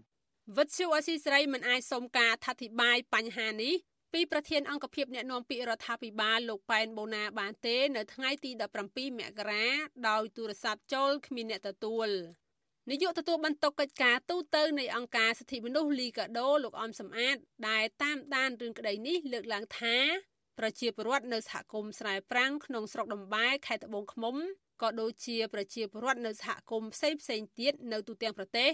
[0.58, 3.76] វិទ្យុអស៊ីសេរីមិនអាចសុំការអធិប្បាយបញ្ហានេះ
[4.14, 8.52] ពីប្រធានអង្គភិបអ្នកណែនាំពាក្យរដ្ឋាភិបាលលោកប៉ែនបូណាបានទេ នៅថ្ងៃទី
[8.86, 9.66] 17មករា
[10.10, 12.10] ដោយទូរស័ព្ទចូលគ្មានអ្នកទទួល
[12.90, 17.38] នាយកទទួលបន្ទុកកិច្ចការទូតនៃអង្គការសិទ្ធិមនុស្សលីកាដូលោកអំសំអាត
[17.70, 19.98] ដែលតាមដានរឿងក្តីនេះលើកឡើងថា
[20.60, 24.36] ប្រជាពលរដ្ឋនៅសហគមន៍ស្រែប្រាំងក្នុងស្រុកដំបែខេត្តត្បូងឃ្មុំ
[24.82, 28.70] ក៏ដូចជាប្រជាពលរដ្ឋនៅសហគមន៍ផ្សេងផ្សេងទៀតនៅទូទាំងប្រទេស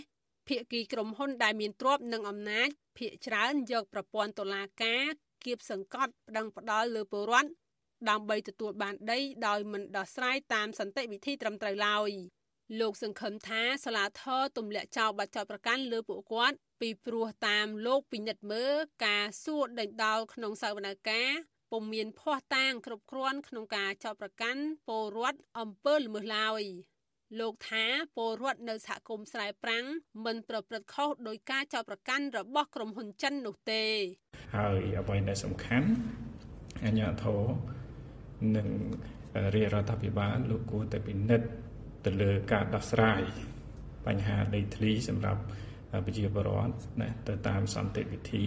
[0.48, 5.04] ភាគីក្រុមហ៊ុនដែលមានទ្រព្យនិងអំណាចភាគច្រើនយកប្រព័ន្ធតុលាការ
[5.46, 7.50] គៀបសង្កត់ប្តឹងផ្ដាល់លើពលរដ្ឋ
[8.10, 12.12] ដើម្បីទទួលបានដីដោយមិនដោះស្រាយតាមសន្តិវិធីត្រឹមត្រូវឡើយ
[12.80, 26.64] លោកសង្ឃឹមថាសាលាធរទម្លាក់ចោលបាត់ចោតប្រកាន់លើពួកគាត់ពីព្រោះតាមលោកពិនិត្យមើលការសួរដេញដោលក្នុងសវនកម្មពុំមានភ័ស្តុតាងគ្រប់គ្រាន់ក្នុងការចោទប្រកាន់ពលរដ្ឋអំពើល្មើសឡើយ
[27.40, 29.86] លោកថាពលរដ្ឋនៅសហគមន៍ស្រែប្រាំង
[30.26, 33.84] មិនប្រព្រឹត្តខុសដោយការចោទប្រកាន់របស់ក្រុមហ៊ុនចិននោះទេ
[34.56, 35.90] ហើយអ្វីដែលសំខាន់
[36.86, 37.42] អញ្ញាធរ
[38.56, 38.68] និង
[39.56, 41.48] រាជរដ្ឋាភិបាលលោកគួរតែពិនិត្យ
[42.06, 43.22] ទៅលើការដោះស្រាយ
[44.08, 45.42] បញ្ហាដីធ្លីសម្រាប់
[46.06, 48.46] ប្រជាពលរដ្ឋណាទៅតាមសន្តិវិធី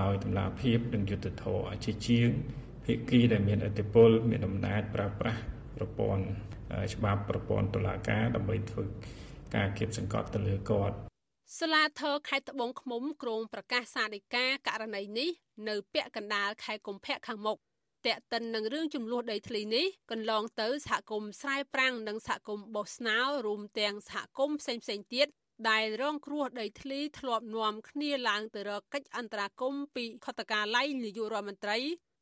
[0.00, 2.28] ដោយតម្លាភាពនិងយុត្តិធម៌ជាជាង
[2.84, 5.42] ភាគីដែលមានឥទ្ធិពលមានអំណាចប្រើប្រាស់
[5.76, 6.24] ប្រព័ន្ធ
[6.94, 8.84] ច្បាប់ប្រព័ន្ធតុលាការដើម្បីធ្វើ
[9.54, 10.96] ការគៀបសង្កត់ទៅលើគាត់
[11.58, 15.30] សាលាធរខេត្តត្បូងឃ្មុំក្រុងប្រកាសសាលដីកាករណីនេះ
[15.68, 17.58] នៅពាក់កណ្ដាលខែកុម្ភៈខាងមុខ
[18.06, 25.28] តែកតិននឹងរឿងចំនួនដីធ្លីនេះកន្លងទៅសហគមន៍ស្រែប្រាំងនិងសហគមន៍បោះស្នោរួមទាំងសហគមន៍ផ្សេងៗទៀត
[25.70, 31.78] ដែលរងគ្រោះដីធ្លីធ្លាប់នាំគ្នាឡើងទៅរកកិច្ចអន្តរាគមន៍ពីខុទ្ទកាល័យនាយករដ្ឋមន្ត្រី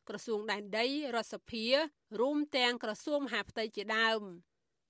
[0.08, 1.64] ក្រសួងដែនដីរដ្ឋសភា
[2.20, 4.20] រួមទាំងក្រសួងមហាផ្ទៃជាដើម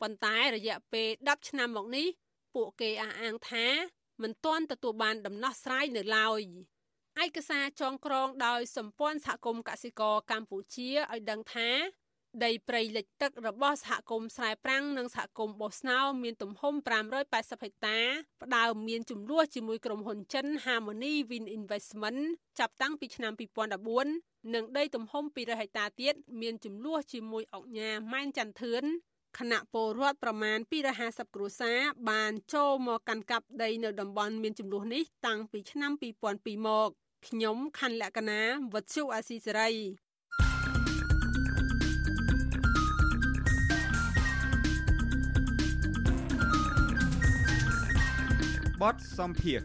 [0.00, 2.06] ប៉ុន្តែរយៈពេល10ឆ្នាំមកនេះ
[2.54, 3.66] ពួកគេអះអាងថា
[4.22, 6.42] មិនទាន់ទទួលបានដំណោះស្រាយនៅឡើយ
[7.24, 11.70] ឯកសារចងក្រងដោយសម្ព័ន្ធសហគមន៍កសិករកម្ពុជាឲ្យដឹងថា
[12.44, 16.74] ដីព្រៃលិចទឹករបស់សហគមន៍ស្រែប្រាំងនិងសហគមន៍បោះស្នោមានទំហំ
[17.16, 17.98] 580ហិកតា
[18.42, 22.20] ផ្ដើមមានចំនួនជាមួយក្រុមហ៊ុនចិន Harmony Wind Investment
[22.58, 23.32] ចាប់តាំងពីឆ្នាំ
[23.92, 28.84] 2014និងដីទំហំ200ហិកតាទៀតមានចំនួនជាមួយអង្គញាម៉ែនចន្ទធឿន
[29.38, 30.58] គណៈពលរដ្ឋប្រមាណ
[30.96, 31.78] 250គ្រួសារ
[32.10, 35.92] បានចូលមកកាន់កាប់ដីនៅតំបន់មានចំនួននេះតាំងពីឆ្នាំ
[36.28, 36.90] 2002មក
[37.26, 38.40] ខ្ញុំខណ្ឌលក្ខណា
[38.72, 39.70] វុទ្ធុអាស៊ីសេរី
[48.82, 49.60] បទសំភារ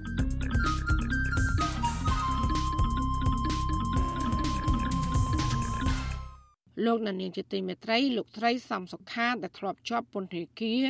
[6.86, 10.84] លោកនានីជាទីមេត្រីលោកត្រីសំសុខាដែលធ្លាប់ជាប់ពន្ធនាគារ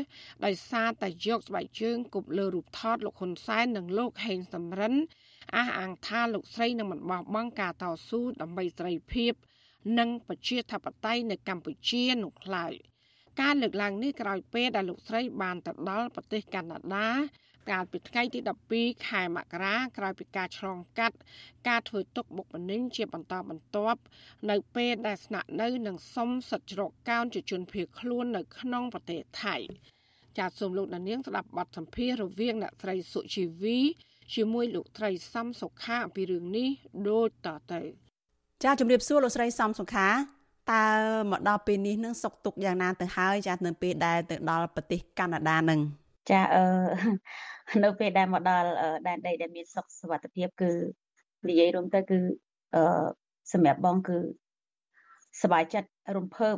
[0.46, 4.94] ដោយសារតែយកស្បែកជើងគប់លើរូបថតលោកហ៊ុនសែននិងលោកហេងសំរិន
[5.56, 9.34] អះអាងថាលោកស្រីនឹងមិនបោះបង់ការតស៊ូដើម្បីសេរីភាព
[10.00, 12.74] និងប្រជាធិបតេយ្យនៅកម្ពុជានោះឡើយ
[13.42, 17.10] ការលើកឡើងនេះក្រោយពេលដែលលោកស្រីបានទៅដល់ប្រទេសកាណាដា
[17.72, 18.40] កាលពីថ្ងៃទី
[18.74, 21.18] 12ខែមករាក្រោយពីការឆ្លងកាត់
[21.68, 24.00] ការធ្វើទុកបុកម្នេញជាបន្តបន្ទាប់
[24.50, 29.56] នៅពេលដែលស្នាក់នៅនឹងសុំសិទ្ធិជ្រកកោនជាជនភៀសខ្លួននៅក្នុងប្រទេសថៃ
[30.38, 33.80] ចាសសូមលោកដានៀងស្ដាប់បទសម្ភាសន៍រវាងអ្នកស្រីសុជីវី
[34.35, 36.69] ជាមួយលោកត្រីសំសុខាអំពីរឿងនេះ
[37.09, 37.81] ដូចតទៅ
[38.65, 40.09] ចាជំរាបសួរលោកស្រីសំសុខា
[40.73, 40.87] តើ
[41.31, 45.81] មកដល់ពេលនេះនឹងសុកទុកយ៉ាងណាទៅហើយចានៅពេលដែលទៅដល់ប្រទេសកាណាដានឹង
[46.31, 46.65] ចាអឺ
[47.85, 48.69] នៅពេលដែលមកដល់
[49.07, 50.71] ដែនដីដែលមានសុខសុវត្ថិភាពគឺ
[51.49, 52.19] និយាយរួមទៅគឺ
[52.75, 52.83] អឺ
[53.53, 54.19] សម្រាប់បងគឺ
[55.43, 56.57] សบายចិត្តរំភើប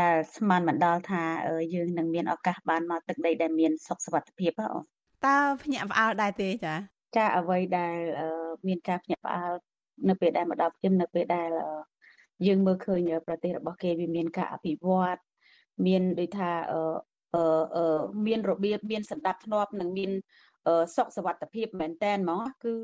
[0.00, 1.22] ដែលស្មានមិនដល់ថា
[1.74, 4.80] យើងនឹងមានឱកាសបានមកទឹកដីដែលមានសុខសុវត្ថិភាពអូ
[5.26, 6.74] តើភ្ញាក់ផ្អើលដែរទេចា
[7.16, 7.96] ចាអ្វីដែល
[8.66, 9.52] មានការភ្ញាក់ផ្អើល
[10.08, 11.48] នៅពេលដែលមកដល់ភ្លាមនៅពេលដែល
[12.46, 15.18] យើងមើលឃើញប្រទេសរបស់គេវាមានការអភិវឌ្ឍ
[15.86, 20.10] មានដូចថាអឺមានរបៀបមានសន្តិភាពនិងមាន
[20.96, 22.74] សុខសวัสดิភាពមែនតែនហ្មងគឺ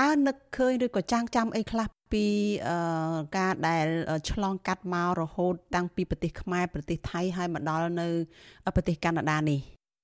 [0.00, 2.24] តើនឹកឃើញឬក៏ចាំងចាំអីខ្លះពី
[3.38, 3.86] ការដែល
[4.30, 8.08] ឆ្លងកាត់មករហូតតាំងពីប្រទេសខ្មែរប្រទេសថៃហើយមកដល់នៅ
[8.76, 9.60] ប្រទេសកាណាដានេះ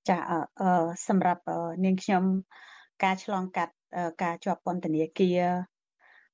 [0.10, 0.18] ចា
[1.08, 1.44] សម្រាប់
[1.86, 2.24] នាងខ្ញុំ
[3.04, 3.74] ការឆ្លងកាត់
[4.24, 5.42] ការជាប់ពន្ធនាគារ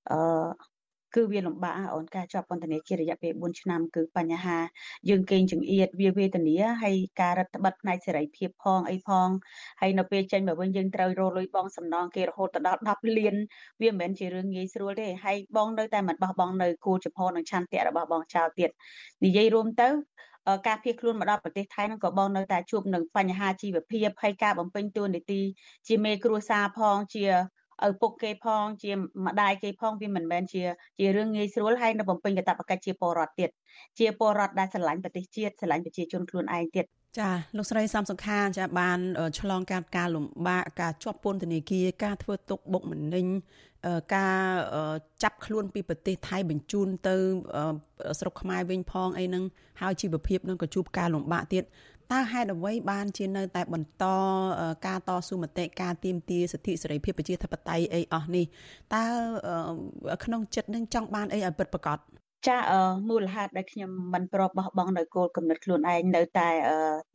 [0.09, 0.77] អឺ
[1.15, 4.57] គឺវាលំបាកអូនការជាប់ពន្ធនាគាររយៈពេល4ឆ្នាំគឺបញ្ហា
[5.09, 9.29] យើងកេងចង្អៀតវាវេទនាហើយការរដ្ឋបិទផ្នែកសេរីភាពផងអីផង
[9.81, 13.35] ហើយនៅពេលចេញមកវិញយើងត្រូវរលុយបងសំណងគេរហូតដល់10លាន
[13.81, 18.69] វាមិនមែនជារឿងងាយស្រួលទេហើយបងនៅតែមិនបោះបង់នៅគោលចំហនិងឆន្ទៈរបស់បងចោលទៀត
[19.25, 19.87] និយាយរួមទៅ
[20.67, 25.41] ការភៀសខ្លួនមកដល់ប្រទេសថៃហ្នឹងក៏បងនៅតែជួបនឹងបញ្ហាជីវភាពហើយការបំពេញតួនាទី
[25.87, 27.25] ជាមេគ្រួសារផងជា
[27.87, 28.91] ឪពុកគេផងជា
[29.25, 30.63] ម្ដាយគេផងវាមិនមែនជា
[30.99, 33.49] ជារឿងងាយស្រួលហើយនៅបំពេញកាតព្វកិច្ចជាពលរដ្ឋទៀត
[33.99, 36.85] ជាពលរដ្ឋដែលស្រឡាញ់ប្រទេសជាតិស្រឡាញ់ប្រជាជនខ្លួនឯងទៀត
[37.19, 38.99] ចាលោកស្រីសំសុខាចាបាន
[39.39, 43.25] ឆ្លងកាត់ការលំបាកការជាប់ពន្ធនាគារការធ្វើទុកបុកម្នេញ
[44.15, 44.39] ការ
[45.23, 47.15] ចាប់ខ្លួនពីប្រទេសថៃបញ្ជូនទៅ
[48.19, 49.43] ស្រុកខ្មែរវិញផងអីហ្នឹង
[49.81, 51.63] ហើយជីវភាពនឹងក៏ជួបការលំបាកទៀត
[52.11, 54.05] តើហេតុអ្វីបានជានៅតែបន្ត
[54.87, 58.45] ការតស៊ូមតិការទាមទារសិទ្ធិសេរីភាពប្រជាធិបតេយ្យអីអស់នេះ
[58.95, 59.03] តើ
[60.23, 61.97] ក្នុងចិត្តនឹងចង់បានអីឲ្យពិតប្រាកដ
[62.47, 62.57] ចា
[63.09, 66.49] មូលហេតុដែលខ្ញុំមិនប្របបោះបង់នៅគោលគំនិតខ្លួនឯងនៅតែ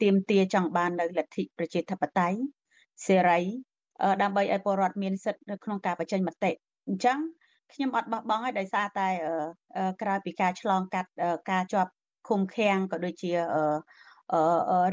[0.03, 2.39] ទៀមទាចង់បាននៅលទ្ធិប្រជាធិបតេយ្យ
[3.07, 3.41] សេរី
[4.23, 6.51] ដើម្បីឲ្យពលរដ្ឋមានសិទ្ធិនៅក្នុងការបញ្ចេញមតិ
[6.89, 7.19] អញ្ចឹង
[7.73, 9.09] ខ្ញុំអត់បោះបង់ហើយដោយសារតែ
[10.03, 11.11] ក្រៅពីការឆ្លងកាត់
[11.51, 11.91] ការជាប់
[12.29, 13.33] ឃុំឃាំងក៏ដូចជា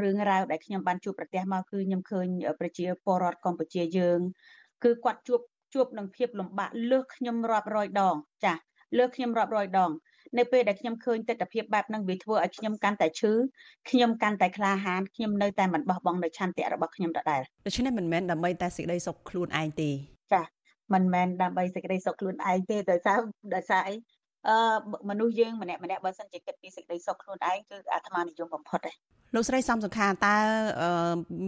[0.01, 2.27] រឿងរ៉ាវដែលខ្ញុំបានជួបប្រទះមកគឺខ្ញុំឃើញ
[2.59, 4.19] ប្រជាពលរដ្ឋកម្ពុជាយើង
[4.83, 5.41] គឺគាត់ជួប
[5.73, 8.61] ជួបនឹងភាពលំបាកលើសខ្ញុំរាប់រយដងចាស់
[8.97, 9.91] លើសខ្ញុំរាប់រយដង
[10.37, 13.31] នៅពេលដែលខ្ញុំឃើញទស្សនវិជ្ជាបែបហ្នឹងវាធ្វើឲ្យខ្ញុំកាន់តែឈឺ
[13.89, 19.89] ខ្ញុំកាន់តែក្លាហានខ្ញុំនៅតែមិនបោះបង់នៅឆន្ទៈរបស់ខ្ញុំដដែលដូច្នេះមិនមែនដើម្បីតែសេចក្តីសុខខ្លួនឯងទេ
[20.33, 20.43] ចា
[20.93, 23.19] មិនមែនដើម្បីសេចក្តីសុខខ្លួនឯងទេដោយសារ
[23.55, 23.95] ដោយសារអី
[24.47, 24.55] អឺ
[25.09, 28.91] មនុស្សយើងម្នាក់ម្នាក់បើសិនជាគិតពីសេចក្តីសុខខ្លួនឯងគឺអាត្មានិយមបំផុតទេ
[29.35, 30.37] លោកស្រីសំសំខាតើ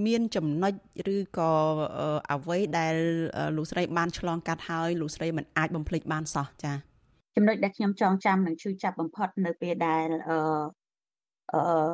[0.07, 0.73] មានចំណុច
[1.15, 1.51] ឬក៏
[2.31, 2.95] អ្វីដែល
[3.57, 6.90] លោកស្រីបានឆ្លងកាត់ហើយលោកស្រីមិនអាចបំភ្លេចបានសោះចា៎
[7.35, 10.37] ចំណុចដែលខ្ញុំចងចាំនិងឈឺចាប់បំផុតនៅពេលដែលអឺ
[11.53, 11.91] អឺ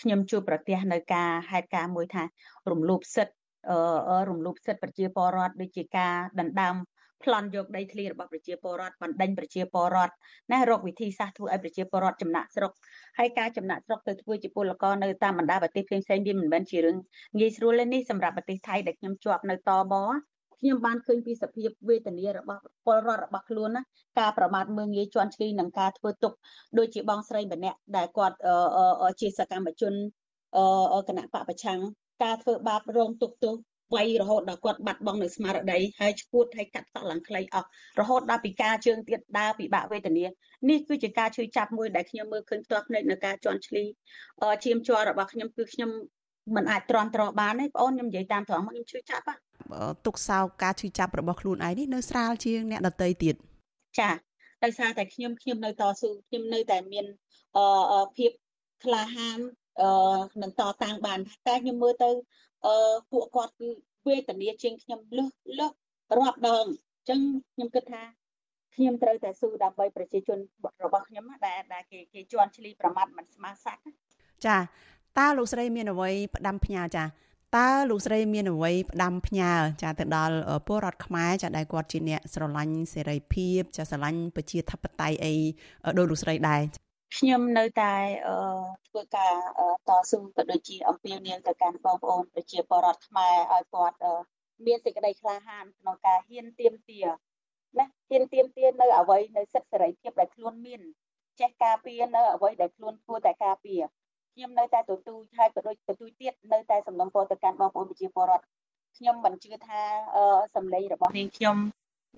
[0.00, 2.22] ខ្ញុំជួបប្រទះនៅការហេតុការណ៍មួយថា
[2.70, 3.34] រំលោភសិទ្ធិ
[3.70, 6.76] អឺរំលោភសិទ្ធិប្រជាពលរដ្ឋដូចជាការដណ្ដើម
[7.24, 10.14] ប្លន់យកដីធ្លីរបស់ប្រជាពលរដ្ឋបណ្ដេញប្រជាពលរដ្ឋ
[10.52, 12.72] ណារកវិធីសាស្ត្រធ្វើឲ្យប្រជាពលរដ្ឋចំណាក់ស្រុក
[13.18, 16.96] ហើយការចំណាក់ស្រុកទៅធ្វើជាពលករនៅតាមបណ្ដាប្រទេសផ្សេងៗវាមិនមែនជារឿង
[17.38, 19.94] ងាយស្រួលទេនេះសម្រាប់ប្រទេសថៃដែលខ្ញុំជាប់នៅតប
[20.62, 23.82] ខ្ញុំបានឃើញពីសភាពវេទនារបស់ពលរដ្ឋរបស់ខ្លួនណា
[24.18, 26.32] ការប្រមាថមើងងាយជន់ឈ្លីនិងការធ្វើទុក
[26.78, 28.36] ដូចជាបងស្រីម្នាក់ដែលគាត់
[29.20, 29.92] ជាសកម្មជន
[31.08, 31.80] គណៈបពប្រឆាំង
[32.22, 33.54] ការធ្វើបាបរងទុកទោស
[33.94, 37.68] វាយរហូតដល់គាត់បាត់បង់នៅស្មារតីហើយឈួតហើយកាត់សក់ឡើងខ្លីអស់
[38.00, 40.24] រហូតដល់ពីការជើងទៀតដើរពិបាកវេទនា
[40.70, 43.84] នេះគឺជាការជួយចាប់មួយដែលខ្ញុំមើលឃើញផ្ទាល់ភ្នែកនៅការជន់ឈ្លី
[44.64, 45.90] ឈាមជ័ររបស់ខ្ញុំគឺខ្ញុំ
[46.56, 49.24] មិនអាចទ្រាំទ្របានទេបងអូនខ្ញុំនិយាយតាមត្រង់មកខ្ញុំជួយចាប់
[50.06, 53.34] ទុកសោកការឈឺចាប់របស់ខ្លួនឯងនេះនៅស្រាលជាងអ្នកដតីទៀត
[53.98, 54.10] ចា
[54.64, 57.06] ដោយសារតែខ្ញុំខ្ញុំនៅតស៊ូខ្ញុំនៅតែមាន
[57.56, 58.30] អឺភាព
[58.84, 59.38] ក្លាហាន
[59.80, 59.88] អឺ
[60.42, 61.18] នឹងតតាំងបាន
[61.48, 62.10] តែខ្ញុំមើលទៅ
[62.66, 62.74] អឺ
[63.12, 63.68] ពួកគាត់គឺ
[64.06, 65.28] វេទនាជាងខ្ញុំលឹះ
[65.58, 65.70] លឹះ
[66.18, 67.20] រាប់ដងអញ្ចឹង
[67.54, 68.02] ខ្ញុំគិតថា
[68.76, 70.38] ខ្ញុំត្រូវតែស៊ូដើម្បីប្រជាជន
[70.84, 73.82] របស់ខ្ញុំដែលដែលគេគេជន់ឈ្លីប្រមាថមិនស្មើសាច់
[74.46, 74.56] ចា
[75.18, 77.04] តើលោកស្រីមានអ្វីផ្ដាំផ្ញើចា
[77.56, 79.50] តើលោកស្រីមានអ្វីផ្ដាំផ្ញើ
[79.82, 80.36] ចាទៅដល់
[80.66, 85.34] ពលរដ្ឋខ្មែរចាដែលគាត់ជាអ្នកស្រឡាញ់សេរីភាពចាស្រឡាញ់ប្រជាធិបតេយ្យអី
[85.98, 86.60] ដោយលោកស្រីដែរ
[87.18, 87.94] ខ្ញុំនៅតែ
[88.88, 89.34] ធ្វើការ
[89.88, 93.96] តស៊ូក៏ដូចជាអំពាវនាវទៅកាន់បងប្អូនប្រជាពលរដ្ឋខ្មែរឲ្យគាត់
[94.66, 100.80] មានសេចក្តីក្លាហានក្នុងការហ៊ានទៀមទាណាហ៊ានទៀមទានៅអ្វីនៅសិទ្ធិសេរីភាពដែលខ្លួនមាន
[101.40, 103.82] ចេះការពារនៅអ្វីដែលខ្លួនគួរតែការពារ
[104.34, 108.44] ខ្ញុំនៅតែទទូចហើយក៏ដូចទទូចទៀតនៅតែសំណូមពរទៅកាន់បងប្អូនប្រជាពលរដ្ឋ
[108.98, 109.80] ខ្ញុំមិនជឿថា
[110.56, 111.56] សម្លេងរបស់នាងខ្ញុំ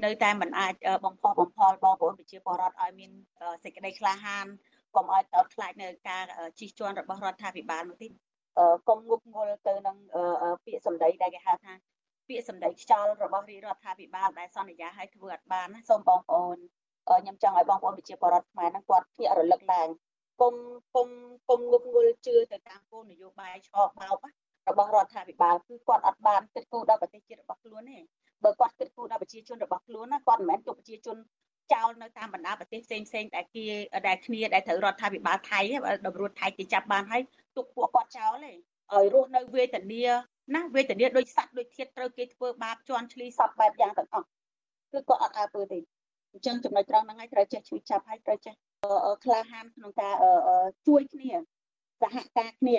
[0.04, 3.10] នៅតែមិនអាចបំផុសបំផុលបងប្អូនប្រជាពលរដ្ឋឲ្យមាន
[3.64, 4.46] សេចក្តីក្លាហាន
[4.96, 6.24] កុំឲ្យតោតខ្លាចនៅការ
[6.58, 8.08] ជិះជាន់របស់រដ្ឋាភិបាលនោះទេ
[8.88, 9.96] កុំងប់ងល់ទៅនឹង
[10.64, 11.72] ពាក្យសម្ដីដែលគេហៅថា
[12.28, 16.56] ពាក្យសម្ដីខ្យល់របស់រាជរដ្ឋាភិបាលដែលសន្យាឲ្យធ្វើអត់បានណាសូមបងប្អូន
[17.08, 19.88] ខ្ញុំចង់ឲ្យបងប្អូនប្រជាពលរដ្ឋខ្មែរហ្នឹងគាត់ភ្ញាក់រលឹកឡើង
[20.40, 20.54] គុំ
[20.94, 21.08] គុំ
[21.48, 24.24] គុំងប់ងល់ជឿទៅតាមគោលនយោបាយឆោបោក
[24.68, 27.98] របស់រដ្ឋាភិបាលគឺគាត់អត់បានគិតគូរដល់ប្រទេសជាតិរបស់ខ្លួនទេ
[28.44, 31.16] បើគាត់គិតគូរដល់ប្រជាជនរបស់ខ្លួនណាគាត់មិនមែនទុកប្រជាជន
[31.72, 33.64] ចោលនៅតាមបណ្ដាប្រទេសផ្សេងផ្សេងដែលគេ
[34.08, 35.60] ដែលគ្នាដែលត្រូវរដ្ឋាភិបាលថៃ
[36.06, 37.22] តម្រួតថៃគេចាប់បានហើយ
[37.56, 38.52] ទុកពួកគាត់ចោលទេ
[38.92, 40.02] ឲ្យរស់នៅវេទនា
[40.54, 44.26] ណាវេទនាដូចសត្វដូចធាតត្រូវគេធ្វើបាបជន់ឈ្លីសពបែបយ៉ាងទាំងអស់
[44.92, 45.78] គឺគាត់អត់អើពើទេ
[46.32, 48.54] អញ្ចឹងចំណុចត្រង់ហ្នឹងហើយត្រូវចេះជួយចាប់ហើយត្រូវចេះ
[49.24, 50.14] ក្លាហានក្នុងការ
[50.86, 51.32] ជួយគ្នា
[52.02, 52.78] សហការគ្នា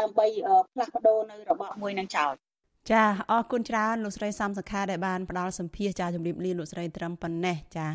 [0.00, 0.26] ដើម្បី
[0.72, 2.32] ផ្លាស់ប្ដូរនៅរបបមួយនឹងចោល
[2.90, 7.88] ចាអរគុណច្រើនលោកស្រីសំសខាដែលបានផ្ដល់សម្ភារចាជំរាបលាលោកស្រីត្រឹមប៉ុណ្ណេះចា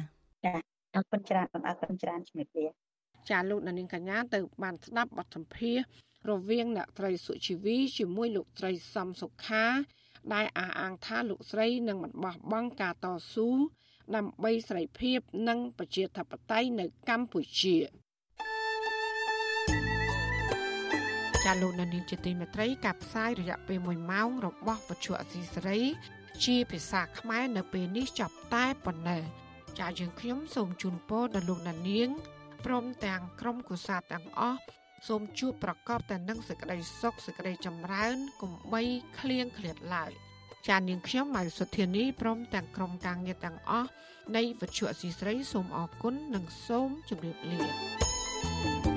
[0.45, 0.53] ចា
[0.95, 2.68] អរគុណច្រើនអរគុណច្រើនជំរាបលា
[3.30, 5.78] ចាលោកនាងកញ្ញាទៅបានស្ដាប់បទសម្ភារ
[6.30, 9.66] រវាងអ្នកត្រីសុជីវីជាមួយលោកត្រីសំសុខា
[10.34, 13.49] ដែលអះអាងថាលោកស្រីនឹងមិនបោះបង់ការតស៊ូ
[14.16, 17.78] ដើម្បីសេរីភាព និងប្រជាធិបតេយ្យនៅកម្ពុជា
[21.45, 25.82] ចាលោកនានីជាទីមេត្រីការផ្សាយរយៈពេល1ម៉ោងរបស់វិទ្យុអសីសេរី
[26.45, 29.24] ជាភាសាខ្មែរនៅពេលនេះចប់តែប៉ុណ្ណេះ
[29.80, 32.01] ចាយើងខ្ញុំសូមជូនពរដល់លោកនានី
[32.66, 34.60] ព្រមទាំងក្រុមគូសាទាំងអស់
[35.08, 38.82] សូមជួបប្រកបតែនឹងសេចក្តីសុខសេចក្តីចម្រើនកុំបី
[39.20, 40.12] ឃ្លៀងឃ្លាតឡើយ
[40.68, 43.89] ចាននាងខ្ញុំម៉ៃសុធានីព្រមទាំងក្រុមការងារទាំងអស់
[44.36, 48.95] នៃវិទ្យុអសីស្រីសូមអរគុណនិងសូមជម្រាបលា